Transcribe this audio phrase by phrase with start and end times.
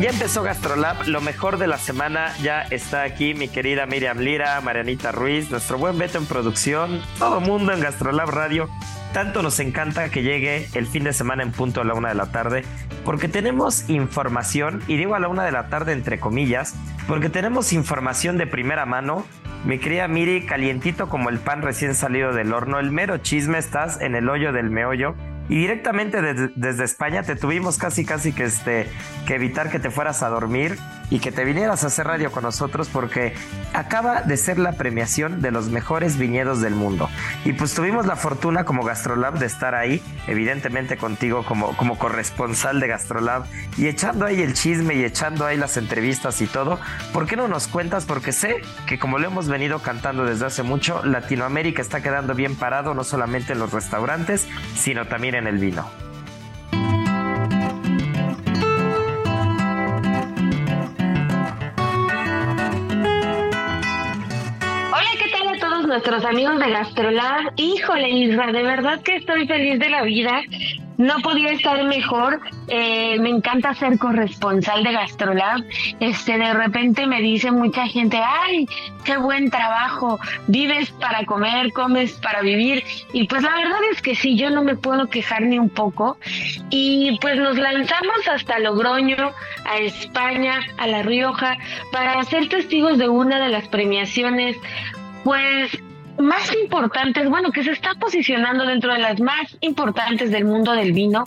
[0.00, 4.60] Ya empezó GastroLab, lo mejor de la semana ya está aquí mi querida Miriam Lira,
[4.60, 8.68] Marianita Ruiz, nuestro buen Beto en producción, todo mundo en GastroLab Radio.
[9.12, 12.14] Tanto nos encanta que llegue el fin de semana en punto a la una de
[12.14, 12.62] la tarde,
[13.04, 16.76] porque tenemos información, y digo a la una de la tarde entre comillas,
[17.08, 19.26] porque tenemos información de primera mano.
[19.64, 24.00] Mi querida Miri, calientito como el pan recién salido del horno, el mero chisme, estás
[24.00, 25.16] en el hoyo del meollo
[25.48, 26.20] y directamente
[26.54, 28.88] desde España te tuvimos casi casi que este
[29.26, 30.78] que evitar que te fueras a dormir
[31.10, 33.34] y que te vinieras a hacer radio con nosotros porque
[33.72, 37.08] acaba de ser la premiación de los mejores viñedos del mundo.
[37.44, 42.80] Y pues tuvimos la fortuna como Gastrolab de estar ahí, evidentemente contigo como, como corresponsal
[42.80, 43.44] de Gastrolab
[43.76, 46.78] y echando ahí el chisme y echando ahí las entrevistas y todo.
[47.12, 48.04] ¿Por qué no nos cuentas?
[48.04, 52.56] Porque sé que como lo hemos venido cantando desde hace mucho, Latinoamérica está quedando bien
[52.56, 56.07] parado no solamente en los restaurantes, sino también en el vino.
[65.88, 67.52] Nuestros amigos de Gastrolab?
[67.56, 70.42] Híjole, Isra, de verdad que estoy feliz de la vida
[70.98, 72.40] no podía estar mejor.
[72.66, 75.62] Eh, me encanta ser corresponsal de Gastrolab.
[76.00, 78.66] Este, de repente me dice mucha gente, ay,
[79.04, 80.18] qué buen trabajo.
[80.48, 82.82] Vives para comer, comes para vivir.
[83.12, 86.18] Y pues la verdad es que sí, yo no me puedo quejar ni un poco.
[86.68, 89.32] Y pues nos lanzamos hasta Logroño,
[89.66, 91.56] a España, a La Rioja,
[91.92, 94.56] para ser testigos de una de las premiaciones
[95.28, 95.87] pues
[96.18, 100.92] más importantes, bueno, que se está posicionando dentro de las más importantes del mundo del
[100.92, 101.24] vino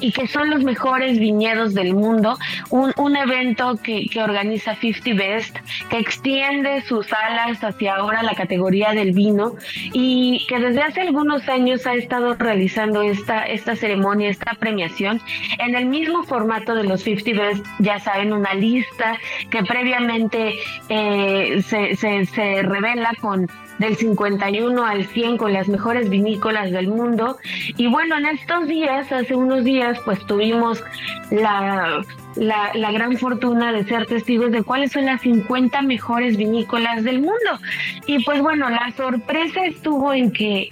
[0.00, 2.38] y que son los mejores viñedos del mundo.
[2.70, 5.56] Un, un evento que, que organiza 50 Best,
[5.90, 9.54] que extiende sus alas hacia ahora la categoría del vino
[9.92, 15.20] y que desde hace algunos años ha estado realizando esta, esta ceremonia, esta premiación
[15.58, 19.18] en el mismo formato de los 50 Best, ya saben, una lista
[19.50, 20.54] que previamente
[20.88, 23.48] eh, se, se, se revela con
[23.82, 27.36] del 51 al 100 con las mejores vinícolas del mundo.
[27.76, 30.82] Y bueno, en estos días, hace unos días, pues tuvimos
[31.30, 32.02] la
[32.36, 37.20] la, la, gran fortuna de ser testigos de cuáles son las 50 mejores vinícolas del
[37.20, 37.58] mundo.
[38.06, 40.68] Y pues bueno, la sorpresa estuvo en que,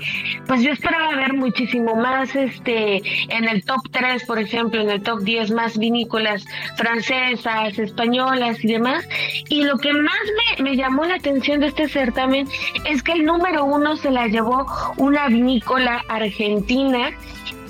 [0.47, 5.03] pues yo esperaba ver muchísimo más, este, en el top 3, por ejemplo, en el
[5.03, 6.45] top 10 más vinícolas
[6.77, 9.07] francesas, españolas y demás.
[9.49, 10.21] Y lo que más
[10.59, 12.47] me, me llamó la atención de este certamen
[12.85, 14.67] es que el número uno se la llevó
[14.97, 17.11] una vinícola argentina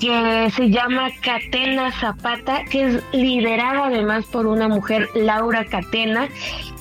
[0.01, 6.27] que se llama Catena Zapata, que es liderada además por una mujer, Laura Catena,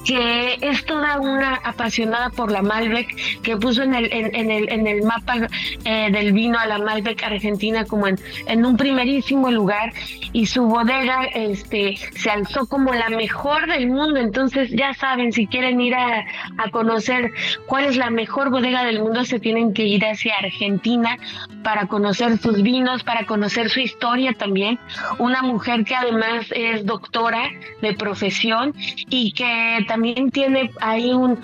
[0.04, 4.86] que es toda una apasionada por la Malbec, que puso en el, en, el, en
[4.86, 5.48] el mapa
[5.84, 9.92] eh, del vino a la Malbec Argentina como en, en un primerísimo lugar
[10.32, 14.20] y su bodega este, se alzó como la mejor del mundo.
[14.20, 16.24] Entonces ya saben, si quieren ir a,
[16.58, 17.32] a conocer
[17.66, 21.16] cuál es la mejor bodega del mundo, se tienen que ir hacia Argentina
[21.62, 24.78] para conocer sus vinos, para conocer su historia también.
[25.18, 27.50] Una mujer que además es doctora
[27.82, 28.74] de profesión
[29.08, 31.42] y que también tiene ahí un,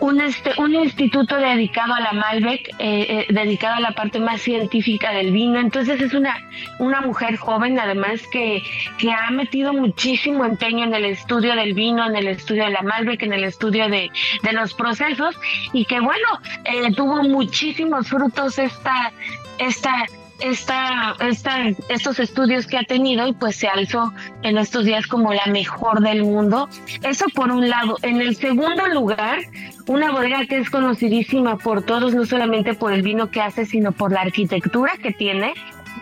[0.00, 4.40] un, este, un instituto dedicado a la Malbec, eh, eh, dedicado a la parte más
[4.40, 5.60] científica del vino.
[5.60, 6.36] Entonces es una,
[6.80, 8.60] una mujer joven, además, que,
[8.98, 12.82] que ha metido muchísimo empeño en el estudio del vino, en el estudio de la
[12.82, 14.10] Malbec, en el estudio de,
[14.42, 15.38] de los procesos
[15.72, 16.28] y que, bueno,
[16.64, 19.12] eh, tuvo muchísimos frutos esta,
[19.58, 20.06] esta
[20.40, 24.12] esta, esta, estos estudios que ha tenido y pues se alzó
[24.42, 26.68] en estos días como la mejor del mundo.
[27.02, 27.96] Eso por un lado.
[28.02, 29.38] En el segundo lugar,
[29.86, 33.92] una bodega que es conocidísima por todos, no solamente por el vino que hace, sino
[33.92, 35.54] por la arquitectura que tiene,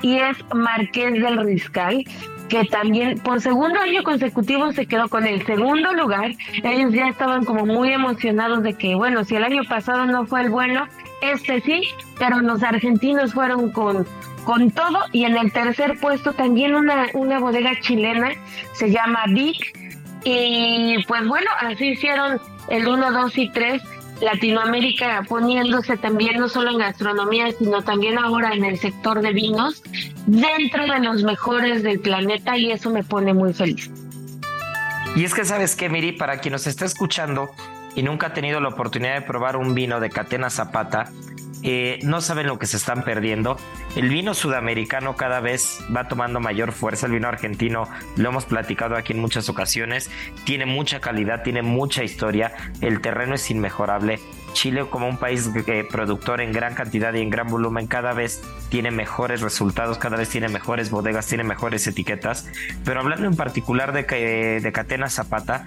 [0.03, 2.05] y es Marqués del Riscal
[2.49, 6.33] que también por segundo año consecutivo se quedó con el segundo lugar.
[6.63, 10.43] Ellos ya estaban como muy emocionados de que, bueno, si el año pasado no fue
[10.43, 10.87] el bueno,
[11.33, 11.83] este sí,
[12.19, 14.07] pero los argentinos fueron con,
[14.45, 14.99] con todo.
[15.13, 18.31] Y en el tercer puesto también una, una bodega chilena,
[18.75, 19.79] se llama Vic.
[20.25, 23.83] Y pues bueno, así hicieron el 1, 2 y 3
[24.21, 29.83] Latinoamérica poniéndose también no solo en gastronomía, sino también ahora en el sector de vinos,
[30.27, 33.91] dentro de los mejores del planeta y eso me pone muy feliz.
[35.17, 37.51] Y es que sabes que, Miri, para quien nos está escuchando
[37.95, 41.11] y nunca ha tenido la oportunidad de probar un vino de Catena Zapata,
[41.67, 43.57] eh, no saben lo que se están perdiendo.
[43.97, 47.07] El vino sudamericano cada vez va tomando mayor fuerza.
[47.07, 50.11] El vino argentino, lo hemos platicado aquí en muchas ocasiones,
[50.45, 52.53] tiene mucha calidad, tiene mucha historia.
[52.83, 54.21] El terreno es inmejorable.
[54.55, 55.51] Chile como un país
[55.91, 58.41] productor en gran cantidad y en gran volumen cada vez
[58.71, 62.49] tiene mejores resultados, cada vez tiene mejores bodegas, tiene mejores etiquetas.
[62.85, 65.67] Pero hablando en particular de, de Catena Zapata,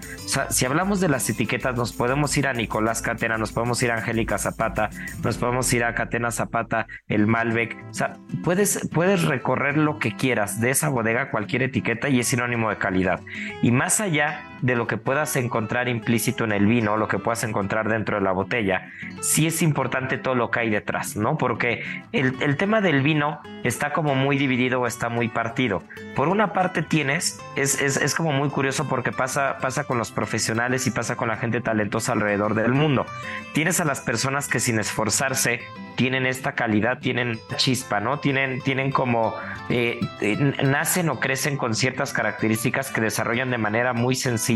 [0.50, 3.98] si hablamos de las etiquetas, nos podemos ir a Nicolás Catena, nos podemos ir a
[3.98, 4.90] Angélica Zapata,
[5.24, 7.78] nos podemos ir a Catena Zapata, el Malbec.
[7.92, 12.28] O sea, puedes, puedes recorrer lo que quieras de esa bodega, cualquier etiqueta y es
[12.28, 13.22] sinónimo de calidad.
[13.62, 17.44] Y más allá de lo que puedas encontrar implícito en el vino, lo que puedas
[17.44, 21.38] encontrar dentro de la botella, sí es importante todo lo que hay detrás, ¿no?
[21.38, 25.84] Porque el, tema del vino está como muy dividido o está muy partido.
[26.16, 30.12] Por una parte tienes, es, es, es como muy curioso porque pasa, pasa con los
[30.12, 33.06] profesionales y pasa con la gente talentosa alrededor del mundo.
[33.54, 35.62] Tienes a las personas que sin esforzarse
[35.98, 38.20] tienen esta calidad, tienen chispa, ¿no?
[38.20, 39.34] Tienen, tienen como,
[39.70, 44.47] eh, eh, nacen o crecen con ciertas características que desarrollan de manera muy sencilla,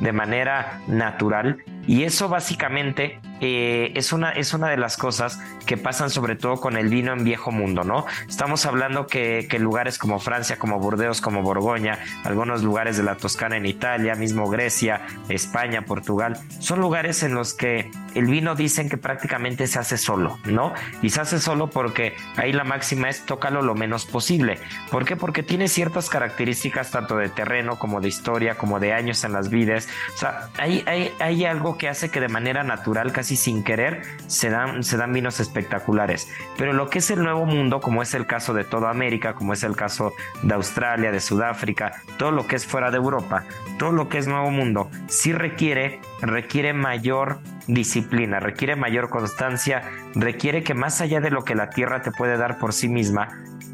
[0.00, 1.58] de manera natural.
[1.86, 6.60] Y eso básicamente eh, es, una, es una de las cosas que pasan sobre todo
[6.60, 8.06] con el vino en viejo mundo, ¿no?
[8.28, 13.56] Estamos hablando que, lugares como Francia, como Burdeos, como Borgoña, algunos lugares de la Toscana
[13.56, 18.96] en Italia, mismo Grecia, España, Portugal, son lugares en los que el vino dicen que
[18.96, 20.72] prácticamente se hace solo, ¿no?
[21.02, 24.60] Y se hace solo porque ahí la máxima es tócalo lo menos posible.
[24.88, 25.16] ¿Por qué?
[25.16, 29.50] Porque tiene ciertas características tanto de terreno como de historia, como de años en las
[29.50, 29.88] vides.
[30.14, 34.02] O sea, hay, hay, hay algo que hace que de manera natural, casi sin querer,
[34.26, 36.28] se dan, se dan vinos espectaculares.
[36.56, 39.52] Pero lo que es el nuevo mundo, como es el caso de toda América, como
[39.52, 40.12] es el caso
[40.42, 43.44] de Australia, de Sudáfrica, todo lo que es fuera de Europa,
[43.78, 49.82] todo lo que es nuevo mundo, sí requiere, requiere mayor disciplina, requiere mayor constancia,
[50.14, 53.28] requiere que más allá de lo que la tierra te puede dar por sí misma,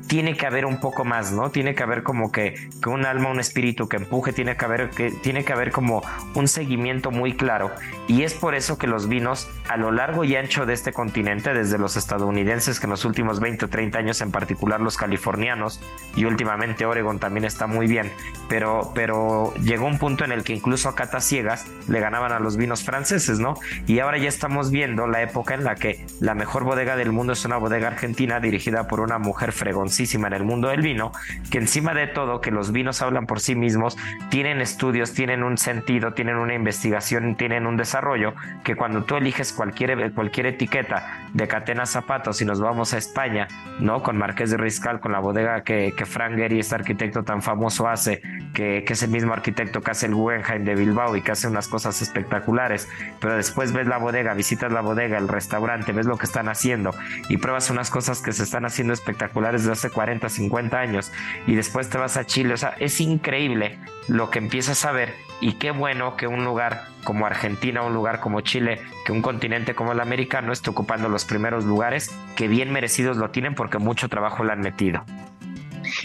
[0.09, 1.51] tiene que haber un poco más, ¿no?
[1.51, 5.11] Tiene que haber como que, un alma, un espíritu que empuje, tiene que haber que
[5.11, 6.03] tiene que haber como
[6.35, 7.71] un seguimiento muy claro
[8.09, 11.53] y es por eso que los vinos a lo largo y ancho de este continente,
[11.53, 15.81] desde los estadounidenses que en los últimos 20 o 30 años en particular los californianos
[16.17, 18.11] y últimamente Oregon también está muy bien,
[18.49, 22.41] pero pero llegó un punto en el que incluso a catas ciegas le ganaban a
[22.41, 23.55] los vinos franceses, ¿no?
[23.87, 27.35] Y ahora ya estamos viendo la época en la que la mejor bodega del mundo
[27.35, 31.13] es una bodega argentina dirigida por una mujer fregoncita en el mundo del vino,
[31.51, 33.97] que encima de todo, que los vinos hablan por sí mismos,
[34.31, 39.53] tienen estudios, tienen un sentido, tienen una investigación, tienen un desarrollo, que cuando tú eliges
[39.53, 43.49] cualquier, cualquier etiqueta de Catena Zapatos y nos vamos a España,
[43.81, 44.03] ¿no?
[44.03, 47.89] Con Marqués de Riscal, con la bodega que, que Frank Gehry, este arquitecto tan famoso,
[47.89, 48.23] hace,
[48.55, 51.49] que, que es el mismo arquitecto que hace el Guggenheim de Bilbao y que hace
[51.49, 52.89] unas cosas espectaculares,
[53.21, 56.95] pero después ves la bodega, visitas la bodega, el restaurante, ves lo que están haciendo
[57.29, 61.13] y pruebas unas cosas que se están haciendo espectaculares desde hace 40, 50 años
[61.47, 62.55] y después te vas a Chile.
[62.55, 63.79] O sea, es increíble
[64.09, 68.21] lo que empiezas a ver y qué bueno que un lugar como Argentina, un lugar
[68.21, 72.73] como Chile, que un continente como el americano esté ocupando los primeros lugares que bien
[72.73, 75.05] merecidos lo tienen porque mucho trabajo le han metido.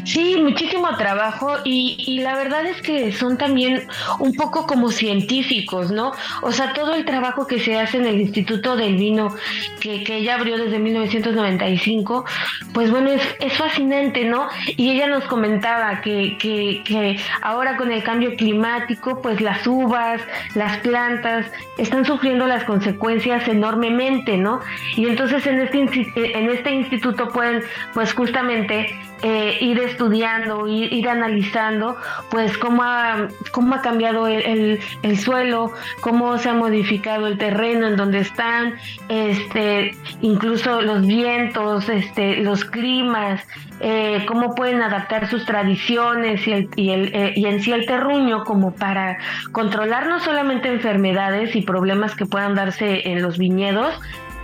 [0.06, 3.88] Sí, muchísimo trabajo y, la verdad es que son también
[4.20, 6.12] un poco como científicos, ¿no?
[6.42, 9.36] O sea, todo el trabajo que se hace en el Instituto del Vino,
[9.80, 12.26] que, que ella abrió desde 1995,
[12.74, 14.48] pues bueno, es, es fascinante, ¿no?
[14.78, 20.22] Y ella nos comentaba que, que, que ahora con el cambio climático, pues las uvas,
[20.56, 21.46] las plantas,
[21.78, 24.60] están sufriendo las consecuencias enormemente, ¿no?
[24.96, 27.64] Y entonces en este, en este instituto pueden,
[27.94, 31.96] pues justamente, eh, ir estudiando, ir, ir, analizando,
[32.30, 37.88] pues cómo ha, cómo ha cambiado el, el, suelo, cómo se ha modificado el terreno
[37.88, 38.74] en donde están,
[39.08, 43.42] este, incluso los vientos, este, los climas,
[43.80, 47.86] eh, cómo pueden adaptar sus tradiciones y, el, y, el, eh, y en sí el
[47.86, 49.18] terruño como para
[49.52, 53.94] controlar no solamente enfermedades y problemas que puedan darse en los viñedos,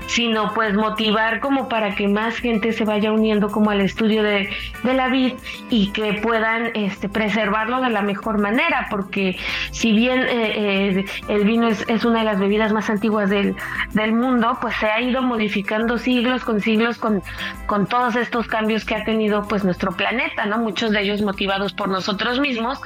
[0.09, 4.49] sino pues motivar como para que más gente se vaya uniendo como al estudio de,
[4.83, 5.33] la vid
[5.69, 9.37] y que puedan este, preservarlo de la mejor manera, porque
[9.69, 13.55] si bien eh, eh, el vino es, es, una de las bebidas más antiguas del,
[13.91, 17.21] del, mundo, pues se ha ido modificando siglos con siglos con,
[17.67, 20.57] con todos estos cambios que ha tenido pues nuestro planeta, ¿no?
[20.57, 22.81] Muchos de ellos motivados por nosotros mismos,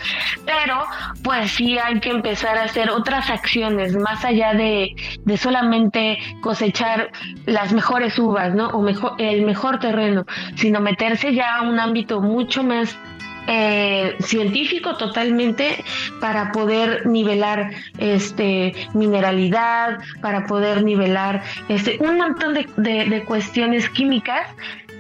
[0.46, 0.84] pero
[1.24, 7.12] pues sí hay que empezar a hacer otras acciones más allá de, de solamente cosechar
[7.46, 8.70] las mejores uvas, ¿no?
[8.70, 12.98] O mejor, el mejor terreno, sino meterse ya a un ámbito mucho más
[13.46, 15.84] eh, científico totalmente
[16.22, 24.48] para poder nivelar este mineralidad, para poder nivelar este un montón de, de, cuestiones químicas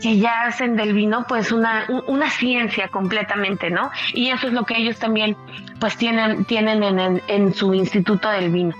[0.01, 3.89] que ya hacen del vino pues una, una ciencia completamente, ¿no?
[4.13, 5.37] Y eso es lo que ellos también
[5.79, 8.75] pues tienen, tienen en, en su instituto del vino.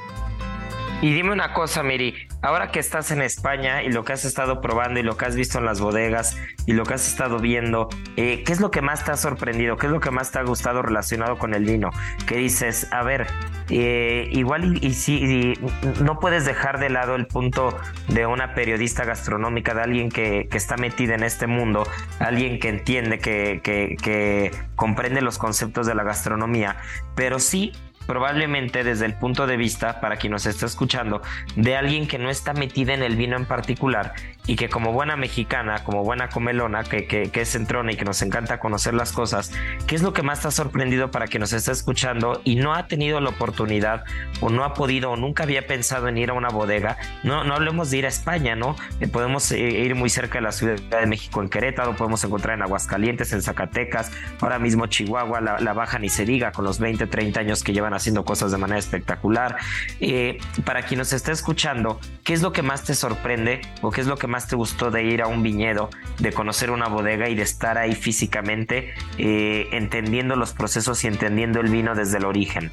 [1.02, 2.14] Y dime una cosa, Miri,
[2.44, 5.36] ahora que estás en España y lo que has estado probando y lo que has
[5.36, 8.82] visto en las bodegas y lo que has estado viendo, eh, ¿qué es lo que
[8.82, 9.78] más te ha sorprendido?
[9.78, 11.90] ¿Qué es lo que más te ha gustado relacionado con el vino?
[12.28, 13.28] Que dices, a ver,
[13.70, 15.54] eh, igual y, si
[16.02, 17.78] no puedes dejar de lado el punto
[18.10, 21.88] de una periodista gastronómica, de alguien que, está metida en este mundo,
[22.20, 26.76] alguien que entiende, que comprende los conceptos de la gastronomía,
[27.16, 27.72] pero sí
[28.08, 31.22] probablemente desde el punto de vista, para quien nos está escuchando,
[31.56, 34.14] de alguien que no está metida en el vino en particular
[34.46, 38.06] y que como buena mexicana, como buena comelona, que, que, que es centrona y que
[38.06, 39.52] nos encanta conocer las cosas,
[39.88, 42.74] ¿qué es lo que más te ha sorprendido para quien nos está escuchando y no
[42.74, 44.04] ha tenido la oportunidad
[44.42, 46.98] o no ha podido o nunca había pensado en ir a una bodega?
[47.24, 48.76] No, no hablemos de ir a España, ¿no?
[49.00, 52.56] Eh, podemos eh, ir muy cerca de la Ciudad de México, en Querétaro, podemos encontrar
[52.56, 56.80] en Aguascalientes, en Zacatecas, ahora mismo Chihuahua, la, la Baja ni se diga, con los
[56.80, 59.58] 20, 30 años que llevan haciendo cosas de manera espectacular.
[60.00, 64.02] Eh, para quien nos está escuchando, ¿qué es lo que más te sorprende o qué
[64.02, 67.30] es lo que más te gustó de ir a un viñedo, de conocer una bodega
[67.30, 72.26] y de estar ahí físicamente, eh, entendiendo los procesos y entendiendo el vino desde el
[72.26, 72.72] origen?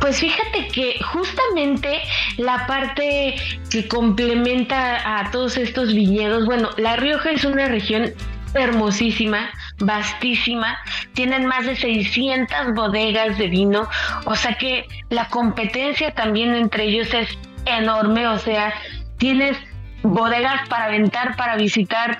[0.00, 2.02] Pues fíjate que justamente
[2.36, 3.36] la parte
[3.70, 8.12] que complementa a todos estos viñedos, bueno, La Rioja es una región
[8.52, 10.78] hermosísima, vastísima,
[11.14, 13.88] tienen más de 600 bodegas de vino,
[14.24, 17.28] o sea que la competencia también entre ellos es
[17.66, 18.72] enorme, o sea,
[19.18, 19.56] tienes
[20.02, 22.18] bodegas para aventar, para visitar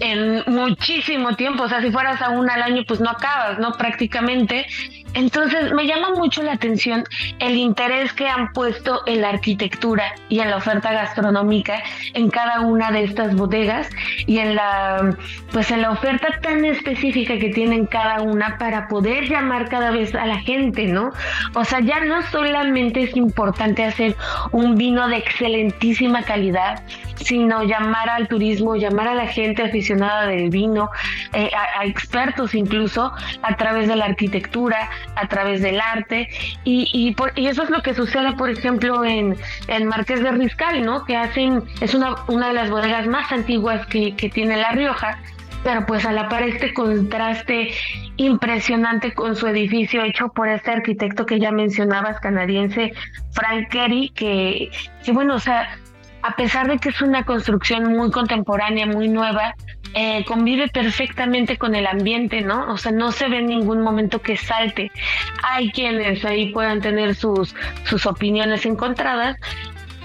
[0.00, 3.72] en muchísimo tiempo, o sea, si fueras a una al año, pues no acabas, ¿no?
[3.72, 4.66] Prácticamente.
[5.16, 7.04] Entonces, me llama mucho la atención
[7.38, 11.82] el interés que han puesto en la arquitectura y en la oferta gastronómica
[12.12, 13.88] en cada una de estas bodegas
[14.26, 15.16] y en la,
[15.52, 20.14] pues en la oferta tan específica que tienen cada una para poder llamar cada vez
[20.14, 21.12] a la gente, ¿no?
[21.54, 24.14] O sea, ya no solamente es importante hacer
[24.52, 26.82] un vino de excelentísima calidad,
[27.16, 30.90] sino llamar al turismo, llamar a la gente aficionada del vino,
[31.32, 36.28] eh, a, expertos incluso, a través de la arquitectura, a través del arte,
[36.64, 39.36] y, y, por, y eso es lo que sucede, por ejemplo, en,
[39.68, 41.04] en Marqués de Riscal, ¿no?
[41.04, 45.18] Que hacen, es una, una de las bodegas más antiguas que, que tiene La Rioja,
[45.66, 47.72] pero pues a la par este contraste
[48.16, 52.92] impresionante con su edificio hecho por este arquitecto que ya mencionabas, canadiense,
[53.32, 54.70] Frank Kerry, que,
[55.04, 55.76] que bueno, o sea,
[56.26, 59.54] a pesar de que es una construcción muy contemporánea, muy nueva,
[59.94, 62.72] eh, convive perfectamente con el ambiente, ¿no?
[62.72, 64.90] O sea, no se ve en ningún momento que salte.
[65.42, 67.54] Hay quienes ahí puedan tener sus,
[67.84, 69.36] sus opiniones encontradas,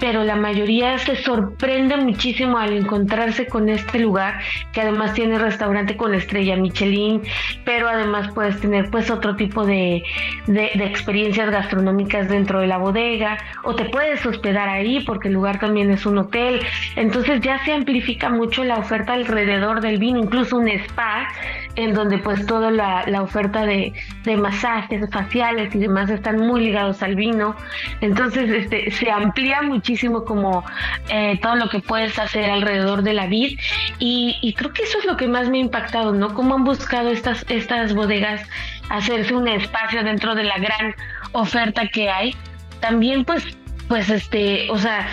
[0.02, 4.40] pero la mayoría se sorprende muchísimo al encontrarse con este lugar
[4.72, 7.22] que además tiene restaurante con estrella Michelin,
[7.64, 10.02] pero además puedes tener pues otro tipo de,
[10.48, 15.60] de, experiencias gastronómicas dentro de la bodega o te puedes hospedar ahí porque el lugar
[15.60, 16.60] también es un hotel,
[16.96, 21.28] entonces ya se amplifica mucho la oferta alrededor del vino, incluso un spa
[21.76, 23.92] en donde pues toda la, la oferta de,
[24.24, 27.56] de masajes faciales y demás están muy ligados al vino,
[28.00, 30.64] entonces este, se amplía muchísimo como
[31.08, 33.58] eh, todo lo que puedes hacer alrededor de la vid
[33.98, 36.34] y, creo que eso es lo que más me ha impactado, ¿no?
[36.34, 38.46] Cómo han buscado estas, estas bodegas
[38.90, 40.94] hacerse un espacio dentro de la gran
[41.32, 42.36] oferta que hay.
[42.80, 43.44] También pues,
[43.88, 45.08] pues este, o sea,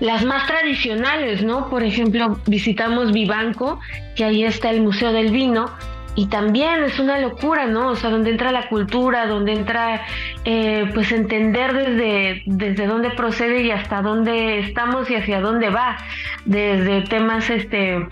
[0.00, 1.68] las más tradicionales, ¿no?
[1.68, 3.78] Por ejemplo, visitamos Vivanco,
[4.16, 5.70] que ahí está el Museo del Vino,
[6.14, 7.88] y también es una locura, ¿no?
[7.88, 10.02] O sea, donde entra la cultura, donde entra,
[10.44, 15.96] eh, pues, entender desde, desde dónde procede y hasta dónde estamos y hacia dónde va,
[16.44, 18.06] desde temas, este,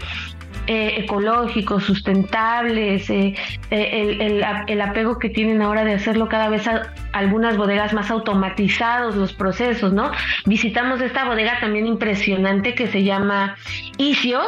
[0.71, 3.35] eh, ecológicos, sustentables, eh,
[3.71, 9.17] el, el, apego que tienen ahora de hacerlo cada vez a algunas bodegas más automatizados
[9.17, 10.11] los procesos, ¿no?
[10.45, 13.57] Visitamos esta bodega también impresionante que se llama
[13.97, 14.47] Isios,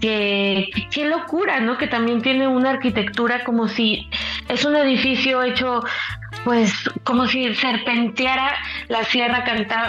[0.00, 1.78] que qué locura, ¿no?
[1.78, 4.08] Que también tiene una arquitectura como si
[4.48, 5.82] es un edificio hecho
[6.44, 6.72] pues
[7.04, 8.54] como si serpenteara
[8.88, 9.44] la sierra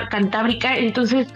[0.09, 1.33] cantábrica, entonces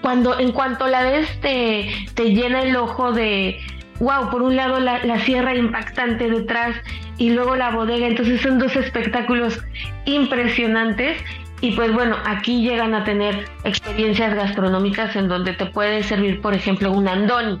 [0.00, 3.58] cuando en cuanto la ves te, te llena el ojo de
[4.00, 6.76] wow, por un lado la, la, sierra impactante detrás
[7.16, 9.58] y luego la bodega, entonces son dos espectáculos
[10.04, 11.18] impresionantes
[11.60, 16.54] y pues bueno, aquí llegan a tener experiencias gastronómicas en donde te puede servir, por
[16.54, 17.58] ejemplo, un andoni.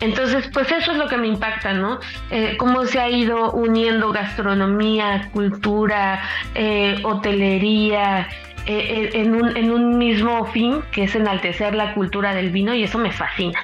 [0.00, 2.00] Entonces, pues eso es lo que me impacta, ¿no?
[2.30, 6.22] Eh, cómo se ha ido uniendo gastronomía, cultura,
[6.54, 8.28] eh, hotelería,
[8.66, 12.84] eh, en, un, en un mismo fin, que es enaltecer la cultura del vino, y
[12.84, 13.62] eso me fascina.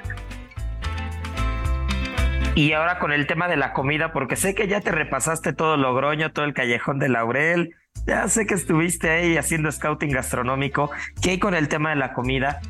[2.53, 5.77] Y ahora con el tema de la comida, porque sé que ya te repasaste todo
[5.77, 10.91] Logroño, todo el callejón de Laurel, ya sé que estuviste ahí haciendo scouting gastronómico.
[11.21, 12.61] ¿Qué hay con el tema de la comida?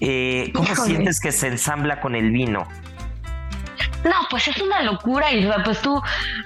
[0.00, 2.66] Eh, ¿Cómo sientes que se ensambla con el vino?
[4.04, 6.00] No, pues es una locura, y Pues tú,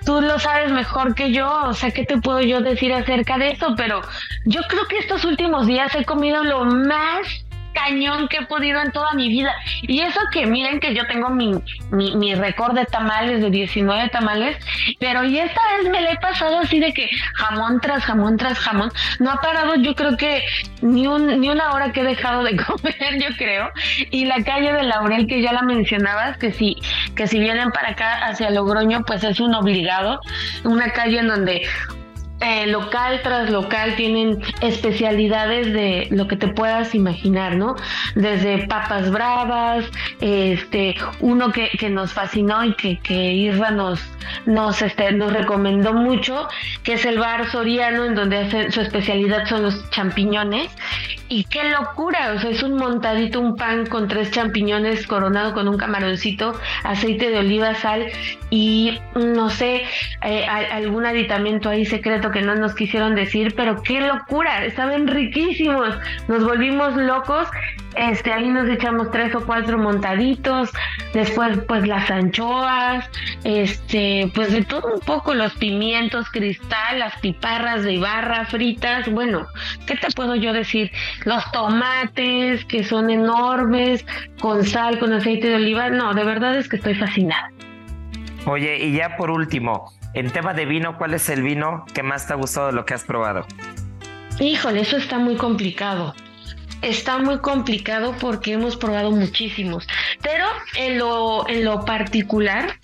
[0.06, 1.64] tú lo sabes mejor que yo.
[1.66, 3.74] O sea, ¿qué te puedo yo decir acerca de eso?
[3.76, 4.00] Pero
[4.46, 7.41] yo creo que estos últimos días he comido lo más
[7.72, 9.54] cañón que he podido en toda mi vida.
[9.82, 11.52] Y eso que miren que yo tengo mi,
[11.90, 14.56] mi, mi récord de tamales, de 19 tamales,
[14.98, 18.58] pero y esta vez me le he pasado así de que jamón tras jamón tras
[18.58, 18.90] jamón.
[19.18, 20.42] No ha parado yo creo que
[20.80, 23.70] ni, un, ni una hora que he dejado de comer, yo creo.
[24.10, 26.76] Y la calle de Laurel, que ya la mencionabas, que si,
[27.16, 30.20] que si vienen para acá hacia Logroño, pues es un obligado.
[30.64, 31.62] Una calle en donde
[32.42, 37.76] eh, local tras local tienen especialidades de lo que te puedas imaginar, ¿no?
[38.14, 39.84] Desde papas bravas,
[40.20, 44.00] este, uno que, que nos fascinó y que, que Irra nos,
[44.46, 46.48] nos, este, nos recomendó mucho,
[46.82, 50.70] que es el bar Soriano, en donde hacen, su especialidad son los champiñones.
[51.28, 55.66] Y qué locura, o sea, es un montadito, un pan con tres champiñones coronado con
[55.66, 56.52] un camaroncito,
[56.84, 58.06] aceite de oliva, sal
[58.50, 59.84] y no sé,
[60.22, 65.94] eh, algún aditamento ahí secreto que no nos quisieron decir, pero qué locura, estaban riquísimos,
[66.28, 67.48] nos volvimos locos
[67.96, 70.70] este, ahí nos echamos tres o cuatro montaditos,
[71.12, 73.08] después pues las anchoas,
[73.44, 79.46] este, pues de todo un poco, los pimientos cristal, las piparras de Ibarra fritas, bueno,
[79.86, 80.90] ¿qué te puedo yo decir?
[81.24, 84.06] Los tomates que son enormes,
[84.40, 87.50] con sal, con aceite de oliva, no, de verdad es que estoy fascinada.
[88.46, 92.26] Oye, y ya por último, en tema de vino, ¿cuál es el vino que más
[92.26, 93.46] te ha gustado de lo que has probado?
[94.40, 96.14] Híjole, eso está muy complicado
[96.82, 99.86] está muy complicado porque hemos probado muchísimos.
[100.22, 100.44] Pero
[100.76, 102.76] en lo, en lo particular,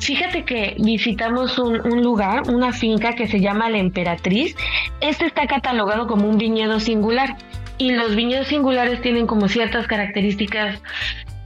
[0.00, 4.56] fíjate que visitamos un, un, lugar, una finca que se llama La Emperatriz.
[5.00, 7.36] Este está catalogado como un viñedo singular.
[7.76, 10.80] Y los viñedos singulares tienen como ciertas características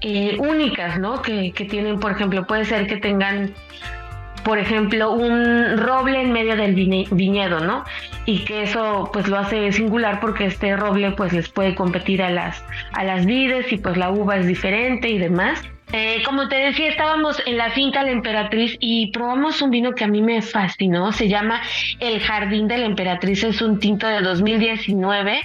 [0.00, 1.22] eh, únicas, ¿no?
[1.22, 3.54] Que, que tienen, por ejemplo, puede ser que tengan
[4.44, 7.84] por ejemplo, un roble en medio del viñedo, ¿no?
[8.24, 12.30] Y que eso pues lo hace singular porque este roble pues les puede competir a
[12.30, 15.60] las, a las vides y pues la uva es diferente y demás.
[15.92, 20.04] Eh, como te decía, estábamos en la finca La Emperatriz y probamos un vino que
[20.04, 21.12] a mí me fascinó.
[21.12, 21.62] Se llama
[21.98, 23.42] El Jardín de la Emperatriz.
[23.44, 25.40] Es un tinto de 2019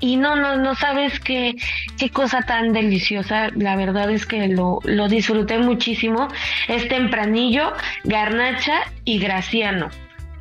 [0.00, 1.54] y no, no, no sabes qué,
[1.96, 3.50] qué cosa tan deliciosa.
[3.54, 6.28] La verdad es que lo, lo disfruté muchísimo.
[6.66, 9.90] Es tempranillo, garnacha y graciano.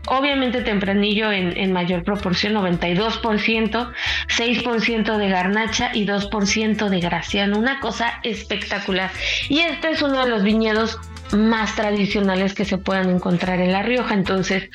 [0.08, 3.92] Obviamente tempranillo en, mayor proporción, 92%,
[4.28, 9.12] 6% de garnacha y 2% de graciano, una cosa espectacular.
[9.48, 11.00] Y este es uno de los viñedos
[11.32, 14.14] más tradicionales que se puedan encontrar en La Rioja.
[14.14, 14.70] Entonces,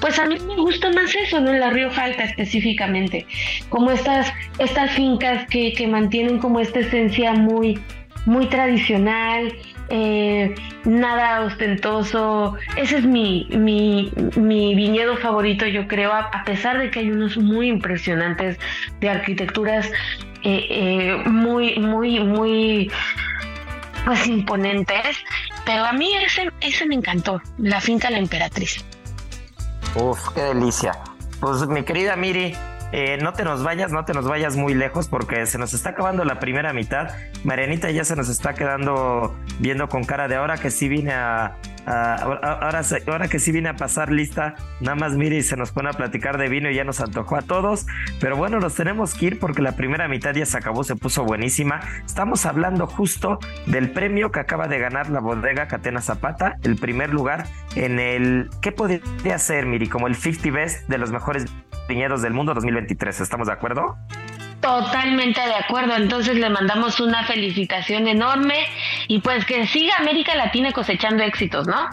[0.00, 1.50] pues a mí me gusta más eso, ¿no?
[1.50, 3.26] En La Rioja Alta específicamente,
[3.70, 7.80] como estas, estas fincas que, que mantienen como esta esencia muy,
[8.26, 9.52] muy tradicional,
[9.88, 12.56] eh, nada ostentoso.
[12.76, 17.36] Ese es mi, mi, mi, viñedo favorito, yo creo, a, pesar de que hay unos
[17.36, 18.58] muy impresionantes
[19.00, 19.86] de arquitecturas
[20.42, 22.90] eh, eh, muy, muy, muy
[24.04, 25.18] pues imponentes.
[25.64, 28.84] Pero a mí ese, ese me encantó, la finca La Emperatriz.
[29.94, 30.92] Uf, qué delicia.
[31.40, 32.54] Pues mi querida Miri,
[32.96, 35.90] eh, no te nos vayas, no te nos vayas muy lejos porque se nos está
[35.90, 37.08] acabando la primera mitad.
[37.42, 41.56] Marianita ya se nos está quedando viendo con cara de ahora que sí vine a,
[41.86, 45.92] ahora, que sí vine a pasar lista, nada más mire y se nos pone a
[45.94, 47.84] platicar de vino y ya nos antojó a todos.
[48.20, 51.24] Pero bueno, nos tenemos que ir porque la primera mitad ya se acabó, se puso
[51.24, 51.80] buenísima.
[52.06, 57.12] Estamos hablando justo del premio que acaba de ganar la bodega Catena Zapata, el primer
[57.12, 58.50] lugar en el.
[58.62, 59.88] ¿Qué podría ser, Miri?
[59.88, 61.46] Como el 50 Best de los mejores
[61.88, 63.20] viñedos del mundo 2023.
[63.20, 63.96] ¿Estamos de acuerdo?
[64.60, 68.54] Totalmente de acuerdo, entonces le mandamos una felicitación enorme
[69.08, 71.90] y pues que siga América Latina cosechando éxitos, ¿no?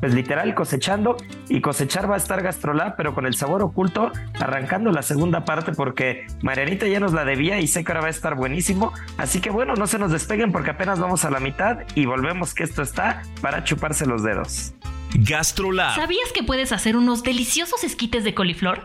[0.00, 1.16] Pues literal cosechando
[1.48, 5.72] y cosechar va a estar Gastrolab, pero con el sabor oculto, arrancando la segunda parte
[5.72, 8.92] porque Marianita ya nos la debía y sé que ahora va a estar buenísimo.
[9.16, 12.52] Así que bueno, no se nos despeguen porque apenas vamos a la mitad y volvemos
[12.52, 14.74] que esto está para chuparse los dedos.
[15.14, 15.94] Gastrolab.
[15.94, 18.84] ¿Sabías que puedes hacer unos deliciosos esquites de coliflor?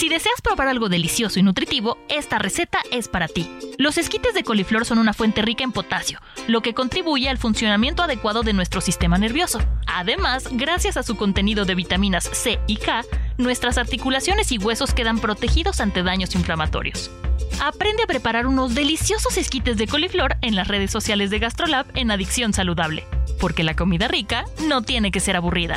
[0.00, 3.50] Si deseas probar algo delicioso y nutritivo, esta receta es para ti.
[3.76, 8.02] Los esquites de coliflor son una fuente rica en potasio, lo que contribuye al funcionamiento
[8.02, 9.60] adecuado de nuestro sistema nervioso.
[9.86, 13.04] Además, gracias a su contenido de vitaminas C y K,
[13.36, 17.10] nuestras articulaciones y huesos quedan protegidos ante daños inflamatorios.
[17.60, 22.10] Aprende a preparar unos deliciosos esquites de coliflor en las redes sociales de GastroLab en
[22.10, 23.04] Adicción Saludable,
[23.38, 25.76] porque la comida rica no tiene que ser aburrida.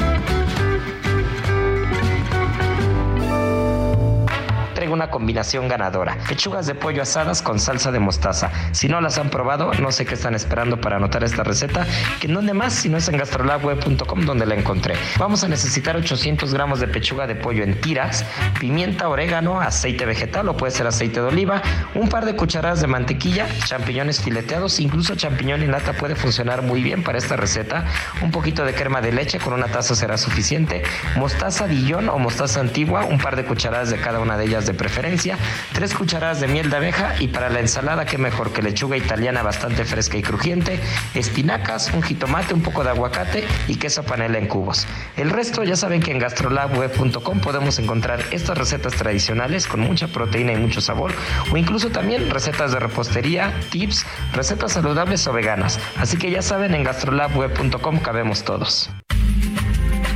[4.93, 6.17] Una combinación ganadora.
[6.27, 8.51] Pechugas de pollo asadas con salsa de mostaza.
[8.71, 11.85] Si no las han probado, no sé qué están esperando para anotar esta receta,
[12.19, 14.95] que en donde más si no es en gastrolabweb.com donde la encontré.
[15.17, 18.25] Vamos a necesitar 800 gramos de pechuga de pollo en tiras,
[18.59, 21.61] pimienta, orégano, aceite vegetal o puede ser aceite de oliva,
[21.95, 26.81] un par de cucharadas de mantequilla, champiñones fileteados, incluso champiñón en lata puede funcionar muy
[26.81, 27.85] bien para esta receta,
[28.21, 30.83] un poquito de crema de leche con una taza será suficiente,
[31.15, 34.73] mostaza Dijon o mostaza antigua, un par de cucharadas de cada una de ellas de
[34.81, 35.37] preferencia,
[35.73, 39.43] tres cucharadas de miel de abeja y para la ensalada qué mejor que lechuga italiana
[39.43, 40.79] bastante fresca y crujiente,
[41.13, 44.87] espinacas, un jitomate, un poco de aguacate y queso panela en cubos.
[45.17, 50.53] El resto ya saben que en gastrolabweb.com podemos encontrar estas recetas tradicionales con mucha proteína
[50.53, 51.11] y mucho sabor
[51.51, 55.79] o incluso también recetas de repostería, tips, recetas saludables o veganas.
[55.97, 58.89] Así que ya saben en gastrolabweb.com cabemos todos.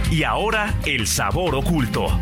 [0.09, 2.19] Y ahora el sabor oculto.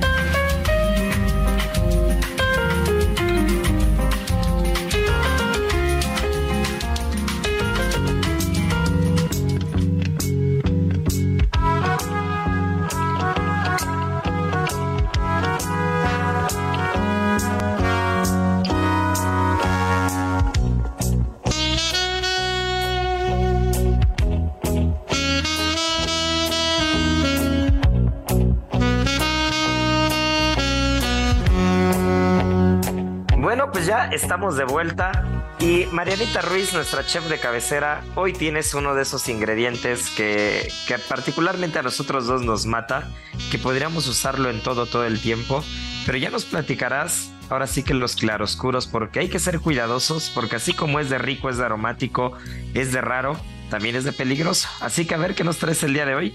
[33.83, 35.11] Pues ya estamos de vuelta
[35.59, 40.69] y Marianita Ruiz, nuestra chef de cabecera, hoy tienes uno de esos ingredientes que,
[41.09, 43.09] particularmente a nosotros dos nos mata,
[43.51, 45.65] que podríamos usarlo en todo, todo el tiempo,
[46.05, 50.55] pero ya nos platicarás ahora sí que los claroscuros, porque hay que ser cuidadosos, porque
[50.55, 52.37] así como es de rico, es de aromático,
[52.73, 53.37] es de raro,
[53.69, 54.69] también es de peligroso.
[54.79, 56.33] Así que a ver qué nos traes el día de hoy.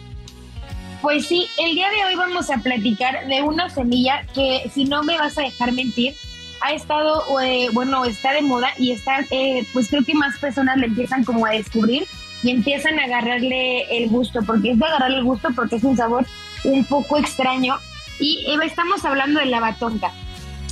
[1.01, 5.03] Pues sí, el día de hoy vamos a platicar de una semilla que, si no
[5.03, 6.15] me vas a dejar mentir,
[6.61, 10.77] ha estado, eh, bueno, está de moda y está, eh, pues creo que más personas
[10.77, 12.07] le empiezan como a descubrir,
[12.43, 15.97] y empiezan a agarrarle el gusto, porque es de agarrarle el gusto porque es un
[15.97, 16.27] sabor
[16.65, 17.77] un poco extraño.
[18.21, 20.13] Y estamos hablando de la batonca.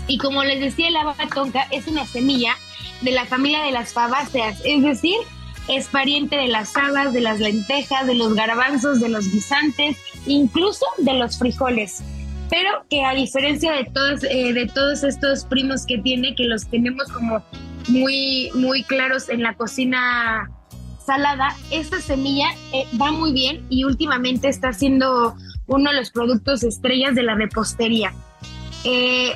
[0.08, 2.56] Y como les decía, la batonca es una semilla
[3.00, 5.16] de la familia de las fabáceas, es decir,
[5.68, 9.96] es pariente de las habas, de las lentejas, de los garbanzos, de los guisantes,
[10.26, 12.02] incluso de los frijoles.
[12.48, 16.66] Pero que a diferencia de todos, eh, de todos estos primos que tiene, que los
[16.66, 17.42] tenemos como
[17.88, 20.50] muy, muy claros en la cocina
[21.04, 26.62] salada, esta semilla eh, va muy bien y últimamente está siendo uno de los productos
[26.62, 28.12] estrellas de la repostería.
[28.84, 29.32] Eh,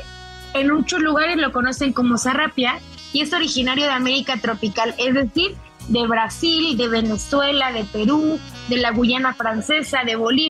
[0.55, 2.79] en muchos lugares lo conocen como zarrapia
[3.13, 5.57] y es originario de América tropical, es decir,
[5.89, 10.50] de Brasil, de Venezuela, de Perú, de la Guyana francesa, de Bolivia.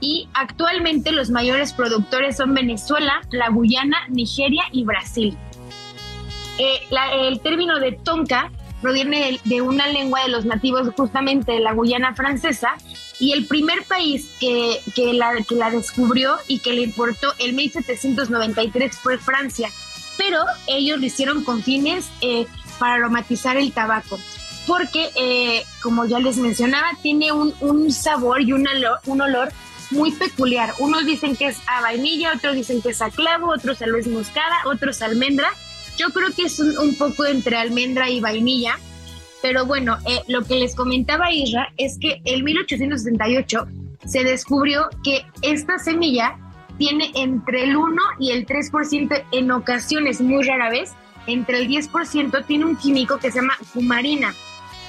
[0.00, 5.36] Y actualmente los mayores productores son Venezuela, la Guyana, Nigeria y Brasil.
[6.58, 6.80] Eh,
[7.12, 12.14] el término de tonka proviene de, una lengua de los nativos justamente de la Guyana
[12.14, 12.76] francesa
[13.18, 17.56] y el primer país que, que la, que la descubrió y que la importó en
[17.56, 19.70] 1793 fue Francia,
[20.16, 22.46] pero ellos lo hicieron con fines eh,
[22.78, 24.20] para aromatizar el tabaco,
[24.66, 29.52] porque eh, como ya les mencionaba, tiene un, sabor y un olor,
[29.90, 30.72] muy peculiar.
[30.78, 34.08] Unos dicen que es a vainilla, otros dicen que es a clavo, otros a nuez
[34.08, 35.48] moscada, otros a almendra.
[35.96, 38.78] Yo creo que es un, un poco entre almendra y vainilla.
[39.42, 43.66] Pero bueno, eh, lo que les comentaba Isra es que en 1868
[44.06, 46.36] se descubrió que esta semilla
[46.78, 50.92] tiene entre el 1 y el 3% en ocasiones, muy rara vez,
[51.26, 54.34] entre el 10% tiene un químico que se llama cumarina.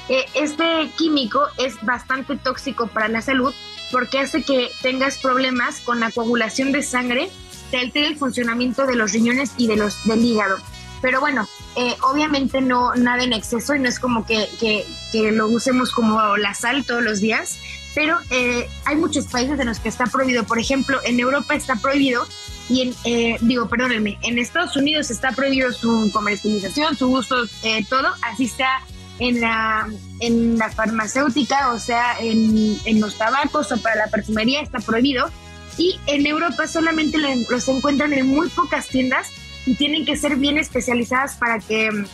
[0.09, 3.53] Eh, este químico es bastante tóxico para la salud
[3.91, 7.29] porque hace que tengas problemas con la coagulación de sangre,
[7.71, 10.57] te altera el funcionamiento de los riñones y de los, del hígado.
[11.01, 15.31] Pero bueno, eh, obviamente no nada en exceso y no es como que, que, que
[15.31, 17.59] lo usemos como la sal todos los días,
[17.97, 20.43] pero eh, hay muchos países en los que está prohibido.
[20.43, 22.27] Por ejemplo, en Europa está prohibido
[22.69, 27.85] y en, eh, digo, perdónenme, en Estados Unidos está prohibido su comercialización, su uso, eh,
[27.89, 28.81] todo, así sea
[29.19, 29.87] en la,
[30.19, 35.29] en la farmacéutica, o sea, en, en los tabacos o para la perfumería está prohibido.
[35.77, 39.27] Y en Europa solamente lo- los encuentran en muy pocas tiendas
[39.65, 42.05] y tienen que ser bien especializadas para que mm,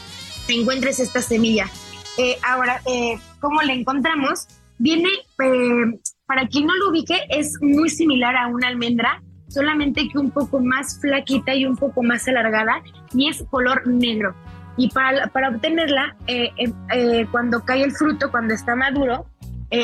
[0.49, 1.69] encuentres esta semilla.
[2.17, 4.47] Eh, ahora, eh, ¿cómo la encontramos?
[4.79, 5.09] Viene,
[5.43, 10.31] eh, para quien no lo ubique, es muy similar a una almendra, solamente que un
[10.31, 12.81] poco más flaquita y un poco más alargada
[13.13, 14.35] y es color negro.
[14.77, 19.27] Y para, para obtenerla, eh, eh, eh, cuando cae el fruto, cuando está maduro,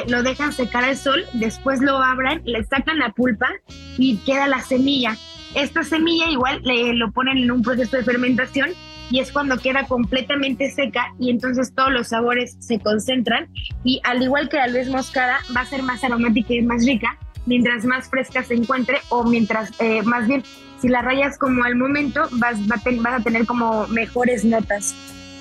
[0.07, 3.49] lo dejan secar al sol, después lo abran, le sacan la pulpa
[3.97, 5.17] y queda la semilla.
[5.55, 8.69] Esta semilla igual le, lo ponen en un proceso de fermentación
[9.09, 13.49] y es cuando queda completamente seca y entonces todos los sabores se concentran
[13.83, 17.17] y al igual que la nuez moscada va a ser más aromática y más rica
[17.45, 20.43] mientras más fresca se encuentre o mientras eh, más bien
[20.81, 24.95] si la rayas como al momento vas, vas a tener como mejores notas.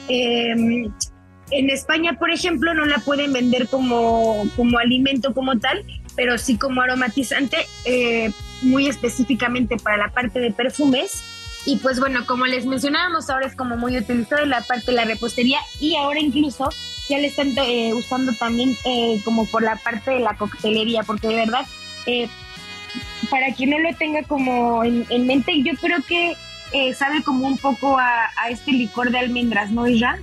[0.08, 0.90] Eh,
[1.50, 5.82] en España, por ejemplo, no la pueden vender como, como alimento como tal,
[6.14, 8.30] pero sí como aromatizante, eh,
[8.62, 11.22] muy específicamente para la parte de perfumes.
[11.64, 14.92] Y pues bueno, como les mencionábamos, ahora es como muy utilizado en la parte de
[14.92, 16.70] la repostería y ahora incluso
[17.08, 21.28] ya le están eh, usando también eh, como por la parte de la coctelería, porque
[21.28, 21.66] de verdad,
[22.08, 22.28] eh,
[23.30, 26.34] para quien no lo tenga como en, en mente, yo creo que
[26.72, 30.18] eh, sabe como un poco a, este licor de almendras, ¿no, Isra?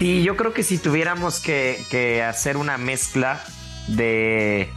[0.00, 3.40] Y yo creo que si tuviéramos que, que hacer una mezcla
[3.86, 4.68] de...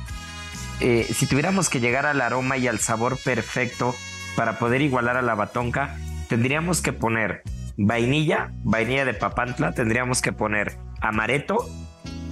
[0.79, 3.95] eh, si tuviéramos que llegar al aroma y al sabor perfecto
[4.35, 5.97] para poder igualar a la batonca,
[6.29, 7.41] tendríamos que poner
[7.77, 11.67] vainilla, vainilla de papantla, tendríamos que poner amaretto,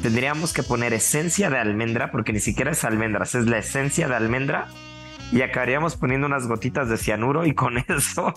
[0.02, 4.16] tendríamos que poner esencia de almendra, porque ni siquiera es almendras, es la esencia de
[4.16, 4.68] almendra,
[5.32, 8.34] y acabaríamos poniendo unas gotitas de cianuro y con eso,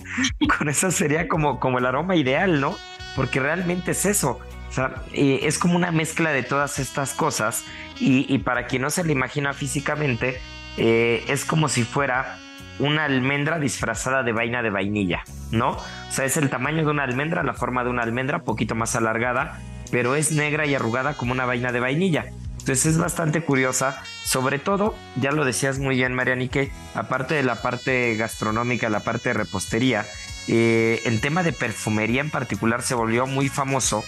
[0.59, 2.77] con eso sería como, como el aroma ideal, ¿no?
[3.17, 4.41] Porque realmente es eso.
[4.69, 7.65] O sea, eh, es como una mezcla de todas estas cosas
[7.99, 10.41] y, para quien no se le imagina físicamente,
[10.77, 12.39] eh, es como si fuera
[12.79, 15.71] una almendra disfrazada de vaina de vainilla, ¿no?
[15.71, 18.97] O sea, es el tamaño de una almendra, la forma de una almendra, poquito más
[18.97, 19.61] alargada,
[19.91, 22.27] pero es negra y arrugada como una vaina de vainilla.
[22.59, 27.63] Entonces es bastante curiosa, sobre todo, ya lo decías muy bien, Marianique, aparte de la
[27.63, 30.05] parte gastronómica, la parte de repostería,
[30.49, 34.05] eh, el tema de perfumería en particular se volvió muy famoso.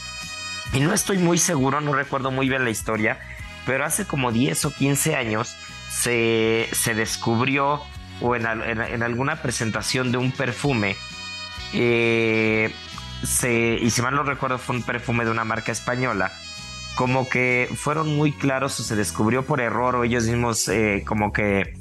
[0.72, 3.18] Y no estoy muy seguro, no recuerdo muy bien la historia,
[3.66, 5.56] pero hace como 10 o 15 años
[5.90, 7.82] se, se descubrió,
[8.20, 8.46] o en,
[9.02, 10.96] alguna presentación de un perfume,
[11.72, 12.72] eh,
[13.22, 16.32] se, y si mal no recuerdo fue un perfume de una marca española,
[16.96, 21.32] como que fueron muy claros o se descubrió por error o ellos mismos eh, como
[21.32, 21.74] que